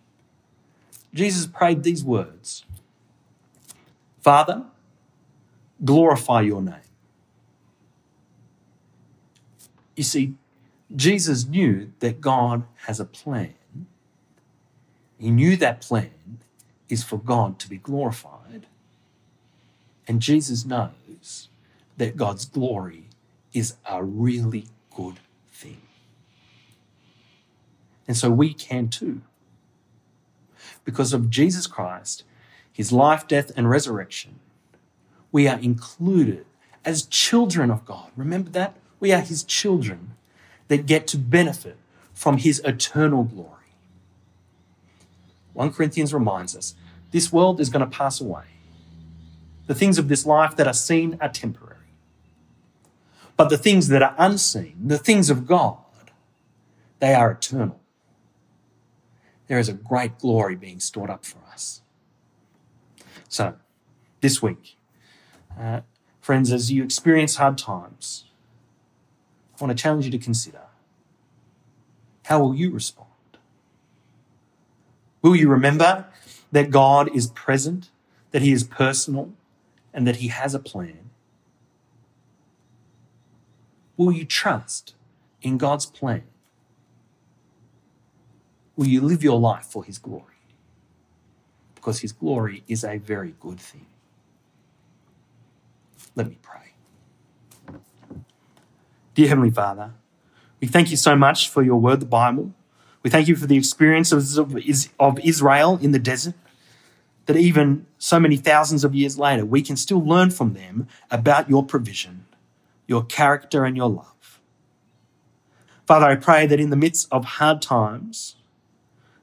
Jesus 1.14 1.46
prayed 1.46 1.84
these 1.84 2.04
words 2.04 2.64
Father, 4.22 4.64
glorify 5.84 6.42
your 6.42 6.62
name. 6.62 6.76
You 9.96 10.04
see, 10.04 10.34
Jesus 10.96 11.46
knew 11.46 11.92
that 12.00 12.22
God 12.22 12.64
has 12.86 13.00
a 13.00 13.06
plan. 13.06 13.54
He 15.18 15.32
knew 15.32 15.56
that 15.58 15.82
plan 15.82 16.40
is 16.90 17.04
for 17.04 17.18
God 17.18 17.60
to 17.60 17.70
be 17.70 17.78
glorified. 17.78 18.68
And 20.08 20.22
Jesus 20.22 20.66
knows 20.66 21.48
that 21.98 22.18
God's 22.18 22.46
glory 22.46 23.06
is 23.54 23.76
a 23.90 24.04
really 24.04 24.68
good 24.96 25.20
thing. 25.52 25.82
And 28.08 28.18
so 28.18 28.30
we 28.30 28.54
can 28.54 28.90
too. 28.90 29.22
Because 30.84 31.14
of 31.14 31.30
Jesus 31.30 31.68
Christ, 31.68 32.24
his 32.72 32.92
life, 32.92 33.28
death, 33.28 33.52
and 33.56 33.70
resurrection, 33.70 34.40
we 35.34 35.48
are 35.48 35.60
included 35.60 36.46
as 36.86 37.06
children 37.08 37.70
of 37.70 37.84
God. 37.84 38.12
Remember 38.16 38.50
that? 38.52 38.76
We 39.02 39.12
are 39.12 39.20
his 39.20 39.44
children 39.44 40.12
that 40.70 40.86
get 40.86 41.08
to 41.08 41.18
benefit 41.18 41.76
from 42.14 42.38
his 42.38 42.62
eternal 42.64 43.24
glory. 43.24 43.50
1 45.54 45.74
Corinthians 45.74 46.14
reminds 46.14 46.56
us 46.56 46.76
this 47.12 47.34
world 47.34 47.60
is 47.60 47.70
going 47.70 47.84
to 47.84 47.98
pass 47.98 48.22
away. 48.22 48.46
The 49.66 49.76
things 49.76 49.98
of 49.98 50.08
this 50.08 50.26
life 50.26 50.56
that 50.56 50.68
are 50.68 50.74
seen 50.74 51.18
are 51.20 51.30
temporary. 51.30 51.78
But 53.36 53.50
the 53.50 53.58
things 53.58 53.88
that 53.88 54.04
are 54.04 54.16
unseen, 54.18 54.76
the 54.86 54.98
things 54.98 55.30
of 55.30 55.48
God, 55.48 55.78
they 57.00 57.14
are 57.14 57.32
eternal. 57.32 57.80
There 59.48 59.60
is 59.60 59.68
a 59.68 59.74
great 59.74 60.20
glory 60.20 60.56
being 60.56 60.80
stored 60.80 61.10
up 61.10 61.26
for 61.26 61.40
us. 61.52 61.82
So, 63.28 63.56
this 64.22 64.42
week, 64.42 64.78
uh, 65.60 65.82
friends, 66.22 66.52
as 66.52 66.72
you 66.72 66.84
experience 66.84 67.36
hard 67.36 67.58
times, 67.58 68.26
I 69.60 69.64
want 69.64 69.78
to 69.78 69.82
challenge 69.82 70.06
you 70.06 70.12
to 70.12 70.18
consider 70.18 70.62
how 72.26 72.40
will 72.40 72.56
you 72.56 72.72
respond? 72.72 73.10
Will 75.22 75.36
you 75.36 75.50
remember 75.50 76.06
that 76.52 76.72
God 76.72 77.14
is 77.16 77.28
present, 77.28 77.90
that 78.32 78.42
He 78.42 78.52
is 78.52 78.64
personal, 78.64 79.34
and 79.94 80.08
that 80.08 80.18
He 80.18 80.30
has 80.30 80.56
a 80.56 80.60
plan? 80.60 81.10
Will 83.98 84.12
you 84.12 84.26
trust 84.26 84.96
in 85.42 85.58
God's 85.58 85.86
plan? 85.86 86.24
Will 88.76 88.88
you 88.88 89.02
live 89.02 89.24
your 89.24 89.40
life 89.40 89.66
for 89.66 89.84
His 89.84 89.98
glory? 89.98 90.24
Because 91.76 92.00
His 92.00 92.12
glory 92.12 92.64
is 92.68 92.84
a 92.84 92.98
very 92.98 93.36
good 93.40 93.60
thing. 93.60 93.86
Let 96.16 96.28
me 96.28 96.38
pray. 96.42 96.74
Dear 99.16 99.30
Heavenly 99.30 99.52
Father, 99.52 99.94
we 100.60 100.68
thank 100.68 100.92
you 100.92 100.98
so 100.98 101.16
much 101.16 101.50
for 101.50 101.62
your 101.62 101.80
word, 101.80 102.00
the 102.00 102.06
Bible. 102.06 102.54
We 103.02 103.10
thank 103.10 103.28
you 103.28 103.36
for 103.36 103.48
the 103.48 103.58
experiences 103.58 104.38
of 104.38 105.20
Israel 105.20 105.80
in 105.82 105.92
the 105.92 106.00
desert, 106.00 106.36
that 107.26 107.36
even 107.36 107.86
so 107.98 108.20
many 108.20 108.38
thousands 108.38 108.84
of 108.84 108.96
years 108.96 109.18
later, 109.18 109.46
we 109.46 109.62
can 109.62 109.76
still 109.76 110.04
learn 110.04 110.30
from 110.30 110.54
them 110.54 110.88
about 111.12 111.50
your 111.50 111.64
provision, 111.64 112.26
your 112.88 113.04
character, 113.04 113.66
and 113.66 113.76
your 113.76 113.90
love. 113.90 114.40
Father, 115.86 116.06
I 116.06 116.16
pray 116.16 116.46
that 116.48 116.60
in 116.60 116.70
the 116.70 116.76
midst 116.76 117.08
of 117.12 117.26
hard 117.26 117.62
times, 117.62 118.36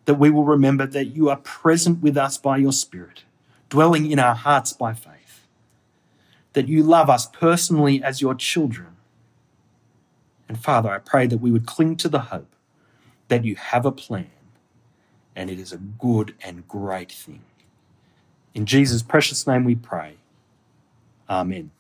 that 0.05 0.15
we 0.15 0.31
will 0.31 0.45
remember 0.45 0.87
that 0.87 1.07
you 1.07 1.29
are 1.31 1.37
present 1.37 2.03
with 2.03 2.17
us 2.17 2.37
by 2.37 2.57
your 2.59 2.73
Spirit, 2.73 3.25
dwelling 3.69 4.11
in 4.11 4.19
our 4.19 4.35
hearts 4.35 4.73
by 4.73 4.93
faith, 4.93 5.20
that 6.53 6.69
you 6.69 6.83
love 6.83 7.09
us 7.09 7.27
personally 7.27 8.03
as 8.03 8.21
your 8.21 8.35
children. 8.35 8.97
And 10.49 10.59
Father, 10.59 10.91
I 10.91 10.99
pray 10.99 11.27
that 11.27 11.39
we 11.39 11.51
would 11.51 11.67
cling 11.67 11.97
to 11.97 12.09
the 12.09 12.21
hope 12.21 12.55
that 13.29 13.45
you 13.45 13.55
have 13.55 13.87
a 13.87 13.93
plan 13.93 14.31
and 15.37 15.49
it 15.49 15.59
is 15.59 15.73
a 15.73 15.79
good 15.79 16.35
and 16.43 16.67
great 16.67 17.13
thing. 17.13 17.43
In 18.55 18.67
Jesus' 18.67 19.03
precious 19.03 19.47
name 19.47 19.65
we 19.65 19.77
pray. 19.77 20.17
Amen. 21.29 21.71